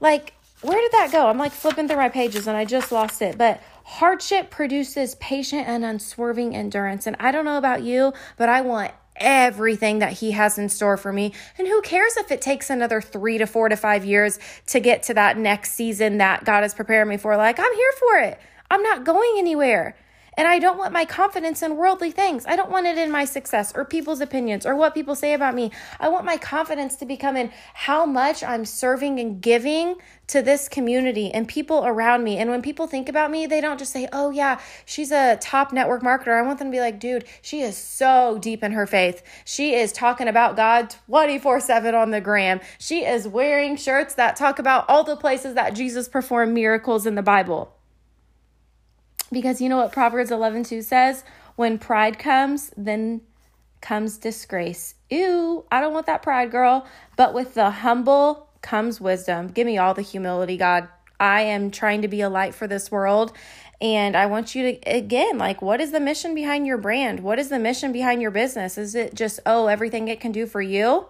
Like, 0.00 0.34
where 0.62 0.80
did 0.80 0.92
that 0.92 1.12
go? 1.12 1.28
I'm 1.28 1.38
like 1.38 1.52
flipping 1.52 1.86
through 1.86 1.98
my 1.98 2.08
pages 2.08 2.46
and 2.46 2.56
I 2.56 2.64
just 2.64 2.90
lost 2.90 3.22
it. 3.22 3.38
But 3.38 3.62
hardship 3.84 4.50
produces 4.50 5.14
patient 5.16 5.68
and 5.68 5.84
unswerving 5.84 6.56
endurance. 6.56 7.06
And 7.06 7.16
I 7.20 7.30
don't 7.30 7.44
know 7.44 7.58
about 7.58 7.82
you, 7.82 8.12
but 8.36 8.48
I 8.48 8.60
want 8.60 8.92
everything 9.20 10.00
that 10.00 10.14
He 10.14 10.32
has 10.32 10.58
in 10.58 10.68
store 10.68 10.96
for 10.96 11.12
me. 11.12 11.32
And 11.58 11.68
who 11.68 11.80
cares 11.82 12.16
if 12.16 12.32
it 12.32 12.40
takes 12.40 12.70
another 12.70 13.00
three 13.00 13.38
to 13.38 13.46
four 13.46 13.68
to 13.68 13.76
five 13.76 14.04
years 14.04 14.38
to 14.68 14.80
get 14.80 15.02
to 15.04 15.14
that 15.14 15.36
next 15.36 15.72
season 15.72 16.18
that 16.18 16.44
God 16.44 16.64
is 16.64 16.74
preparing 16.74 17.08
me 17.08 17.16
for? 17.16 17.36
Like, 17.36 17.58
I'm 17.58 17.74
here 17.74 17.92
for 17.98 18.18
it. 18.18 18.40
I'm 18.70 18.82
not 18.82 19.04
going 19.04 19.34
anywhere. 19.36 19.96
And 20.40 20.48
I 20.48 20.58
don't 20.58 20.78
want 20.78 20.94
my 20.94 21.04
confidence 21.04 21.60
in 21.60 21.76
worldly 21.76 22.10
things. 22.10 22.46
I 22.46 22.56
don't 22.56 22.70
want 22.70 22.86
it 22.86 22.96
in 22.96 23.10
my 23.10 23.26
success 23.26 23.74
or 23.76 23.84
people's 23.84 24.22
opinions 24.22 24.64
or 24.64 24.74
what 24.74 24.94
people 24.94 25.14
say 25.14 25.34
about 25.34 25.54
me. 25.54 25.70
I 26.00 26.08
want 26.08 26.24
my 26.24 26.38
confidence 26.38 26.96
to 26.96 27.04
become 27.04 27.36
in 27.36 27.52
how 27.74 28.06
much 28.06 28.42
I'm 28.42 28.64
serving 28.64 29.20
and 29.20 29.42
giving 29.42 29.96
to 30.28 30.40
this 30.40 30.66
community 30.66 31.30
and 31.30 31.46
people 31.46 31.84
around 31.84 32.24
me. 32.24 32.38
And 32.38 32.48
when 32.48 32.62
people 32.62 32.86
think 32.86 33.10
about 33.10 33.30
me, 33.30 33.44
they 33.44 33.60
don't 33.60 33.78
just 33.78 33.92
say, 33.92 34.08
oh, 34.14 34.30
yeah, 34.30 34.58
she's 34.86 35.12
a 35.12 35.36
top 35.42 35.74
network 35.74 36.02
marketer. 36.02 36.38
I 36.38 36.40
want 36.40 36.58
them 36.58 36.68
to 36.68 36.74
be 36.74 36.80
like, 36.80 36.98
dude, 36.98 37.26
she 37.42 37.60
is 37.60 37.76
so 37.76 38.38
deep 38.40 38.64
in 38.64 38.72
her 38.72 38.86
faith. 38.86 39.22
She 39.44 39.74
is 39.74 39.92
talking 39.92 40.26
about 40.26 40.56
God 40.56 40.94
24 41.10 41.60
7 41.60 41.94
on 41.94 42.12
the 42.12 42.20
gram. 42.22 42.60
She 42.78 43.04
is 43.04 43.28
wearing 43.28 43.76
shirts 43.76 44.14
that 44.14 44.36
talk 44.36 44.58
about 44.58 44.88
all 44.88 45.04
the 45.04 45.16
places 45.16 45.52
that 45.56 45.74
Jesus 45.74 46.08
performed 46.08 46.54
miracles 46.54 47.04
in 47.04 47.14
the 47.14 47.22
Bible. 47.22 47.76
Because 49.32 49.60
you 49.60 49.68
know 49.68 49.76
what 49.76 49.92
Proverbs 49.92 50.30
11 50.30 50.64
2 50.64 50.82
says? 50.82 51.24
When 51.56 51.78
pride 51.78 52.18
comes, 52.18 52.72
then 52.76 53.22
comes 53.80 54.18
disgrace. 54.18 54.94
Ew, 55.08 55.64
I 55.70 55.80
don't 55.80 55.94
want 55.94 56.06
that 56.06 56.22
pride, 56.22 56.50
girl. 56.50 56.86
But 57.16 57.34
with 57.34 57.54
the 57.54 57.70
humble 57.70 58.48
comes 58.62 59.00
wisdom. 59.00 59.48
Give 59.48 59.66
me 59.66 59.78
all 59.78 59.94
the 59.94 60.02
humility, 60.02 60.56
God. 60.56 60.88
I 61.18 61.42
am 61.42 61.70
trying 61.70 62.02
to 62.02 62.08
be 62.08 62.22
a 62.22 62.30
light 62.30 62.54
for 62.54 62.66
this 62.66 62.90
world. 62.90 63.32
And 63.80 64.16
I 64.16 64.26
want 64.26 64.54
you 64.54 64.72
to, 64.72 64.90
again, 64.90 65.38
like, 65.38 65.62
what 65.62 65.80
is 65.80 65.90
the 65.90 66.00
mission 66.00 66.34
behind 66.34 66.66
your 66.66 66.76
brand? 66.76 67.20
What 67.20 67.38
is 67.38 67.48
the 67.48 67.58
mission 67.58 67.92
behind 67.92 68.20
your 68.20 68.30
business? 68.30 68.76
Is 68.76 68.94
it 68.94 69.14
just, 69.14 69.40
oh, 69.46 69.68
everything 69.68 70.08
it 70.08 70.20
can 70.20 70.32
do 70.32 70.46
for 70.46 70.60
you? 70.60 71.06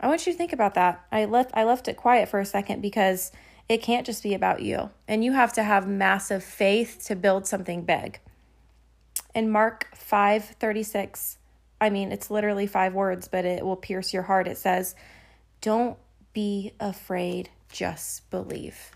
I 0.00 0.06
want 0.06 0.26
you 0.26 0.32
to 0.32 0.38
think 0.38 0.52
about 0.52 0.74
that. 0.74 1.04
I 1.10 1.24
left 1.24 1.50
I 1.54 1.64
left 1.64 1.88
it 1.88 1.96
quiet 1.96 2.28
for 2.28 2.38
a 2.38 2.46
second 2.46 2.80
because 2.80 3.32
it 3.68 3.82
can't 3.82 4.06
just 4.06 4.22
be 4.22 4.34
about 4.34 4.62
you. 4.62 4.90
And 5.06 5.24
you 5.24 5.32
have 5.32 5.52
to 5.54 5.62
have 5.62 5.86
massive 5.86 6.42
faith 6.42 7.04
to 7.06 7.16
build 7.16 7.46
something 7.46 7.82
big. 7.82 8.20
In 9.34 9.50
Mark 9.50 9.88
5 9.94 10.44
36, 10.44 11.38
I 11.80 11.90
mean, 11.90 12.10
it's 12.10 12.30
literally 12.30 12.66
five 12.66 12.94
words, 12.94 13.28
but 13.28 13.44
it 13.44 13.64
will 13.64 13.76
pierce 13.76 14.12
your 14.12 14.24
heart. 14.24 14.48
It 14.48 14.58
says, 14.58 14.94
Don't 15.60 15.98
be 16.32 16.72
afraid, 16.80 17.50
just 17.70 18.28
believe. 18.30 18.90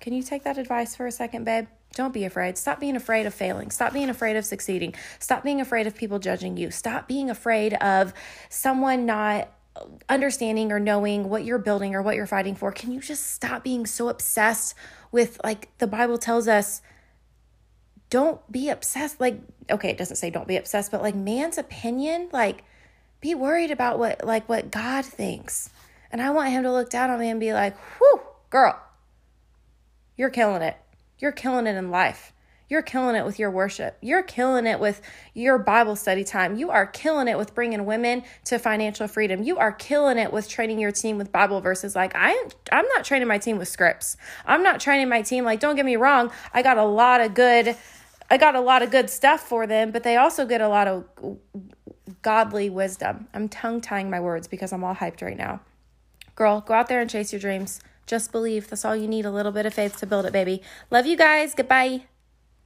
Can 0.00 0.12
you 0.12 0.22
take 0.22 0.44
that 0.44 0.58
advice 0.58 0.96
for 0.96 1.06
a 1.06 1.12
second, 1.12 1.44
babe? 1.44 1.66
Don't 1.94 2.12
be 2.12 2.24
afraid. 2.24 2.58
Stop 2.58 2.78
being 2.80 2.96
afraid 2.96 3.26
of 3.26 3.34
failing. 3.34 3.70
Stop 3.70 3.92
being 3.92 4.10
afraid 4.10 4.36
of 4.36 4.44
succeeding. 4.44 4.94
Stop 5.18 5.42
being 5.42 5.60
afraid 5.60 5.86
of 5.86 5.94
people 5.96 6.18
judging 6.18 6.56
you. 6.56 6.70
Stop 6.70 7.08
being 7.08 7.30
afraid 7.30 7.74
of 7.74 8.12
someone 8.50 9.06
not 9.06 9.48
understanding 10.08 10.72
or 10.72 10.80
knowing 10.80 11.28
what 11.28 11.44
you're 11.44 11.58
building 11.58 11.94
or 11.94 12.02
what 12.02 12.16
you're 12.16 12.26
fighting 12.26 12.54
for, 12.54 12.72
can 12.72 12.92
you 12.92 13.00
just 13.00 13.32
stop 13.32 13.64
being 13.64 13.86
so 13.86 14.08
obsessed 14.08 14.74
with 15.12 15.40
like 15.44 15.68
the 15.78 15.86
Bible 15.86 16.18
tells 16.18 16.48
us 16.48 16.82
don't 18.10 18.40
be 18.50 18.68
obsessed 18.68 19.20
like 19.20 19.40
okay, 19.70 19.90
it 19.90 19.98
doesn't 19.98 20.16
say 20.16 20.30
don't 20.30 20.48
be 20.48 20.56
obsessed, 20.56 20.90
but 20.90 21.02
like 21.02 21.14
man's 21.14 21.58
opinion, 21.58 22.28
like 22.32 22.64
be 23.20 23.34
worried 23.34 23.70
about 23.70 23.98
what 23.98 24.24
like 24.24 24.48
what 24.48 24.70
God 24.70 25.04
thinks. 25.04 25.70
And 26.12 26.22
I 26.22 26.30
want 26.30 26.50
him 26.50 26.62
to 26.62 26.72
look 26.72 26.88
down 26.88 27.10
on 27.10 27.18
me 27.18 27.30
and 27.30 27.40
be 27.40 27.52
like, 27.52 27.76
"Whew, 27.98 28.20
girl, 28.50 28.80
you're 30.16 30.30
killing 30.30 30.62
it. 30.62 30.76
You're 31.18 31.32
killing 31.32 31.66
it 31.66 31.76
in 31.76 31.90
life. 31.90 32.32
You're 32.68 32.82
killing 32.82 33.14
it 33.14 33.24
with 33.24 33.38
your 33.38 33.50
worship. 33.50 33.96
You're 34.00 34.22
killing 34.22 34.66
it 34.66 34.80
with 34.80 35.00
your 35.34 35.58
Bible 35.58 35.94
study 35.94 36.24
time. 36.24 36.56
You 36.56 36.70
are 36.70 36.86
killing 36.86 37.28
it 37.28 37.38
with 37.38 37.54
bringing 37.54 37.84
women 37.84 38.24
to 38.46 38.58
financial 38.58 39.06
freedom. 39.06 39.42
You 39.42 39.58
are 39.58 39.72
killing 39.72 40.18
it 40.18 40.32
with 40.32 40.48
training 40.48 40.78
your 40.78 40.92
team 40.92 41.18
with 41.18 41.30
Bible 41.30 41.60
verses. 41.60 41.94
Like 41.94 42.12
I 42.14 42.32
I'm 42.72 42.86
not 42.88 43.04
training 43.04 43.28
my 43.28 43.38
team 43.38 43.58
with 43.58 43.68
scripts. 43.68 44.16
I'm 44.44 44.62
not 44.62 44.80
training 44.80 45.08
my 45.08 45.22
team 45.22 45.44
like 45.44 45.60
don't 45.60 45.76
get 45.76 45.84
me 45.84 45.96
wrong, 45.96 46.32
I 46.52 46.62
got 46.62 46.78
a 46.78 46.84
lot 46.84 47.20
of 47.20 47.34
good 47.34 47.76
I 48.28 48.38
got 48.38 48.56
a 48.56 48.60
lot 48.60 48.82
of 48.82 48.90
good 48.90 49.08
stuff 49.08 49.40
for 49.40 49.66
them, 49.68 49.92
but 49.92 50.02
they 50.02 50.16
also 50.16 50.46
get 50.46 50.60
a 50.60 50.68
lot 50.68 50.88
of 50.88 51.04
godly 52.22 52.68
wisdom. 52.68 53.28
I'm 53.32 53.48
tongue 53.48 53.80
tying 53.80 54.10
my 54.10 54.18
words 54.20 54.48
because 54.48 54.72
I'm 54.72 54.82
all 54.82 54.96
hyped 54.96 55.22
right 55.22 55.36
now. 55.36 55.60
Girl, 56.34 56.60
go 56.60 56.74
out 56.74 56.88
there 56.88 57.00
and 57.00 57.08
chase 57.08 57.32
your 57.32 57.40
dreams. 57.40 57.80
Just 58.06 58.32
believe. 58.32 58.68
That's 58.68 58.84
all 58.84 58.96
you 58.96 59.08
need 59.08 59.26
a 59.26 59.30
little 59.30 59.52
bit 59.52 59.66
of 59.66 59.74
faith 59.74 59.98
to 59.98 60.06
build 60.06 60.26
it, 60.26 60.32
baby. 60.32 60.62
Love 60.90 61.06
you 61.06 61.16
guys. 61.16 61.54
Goodbye. 61.54 62.02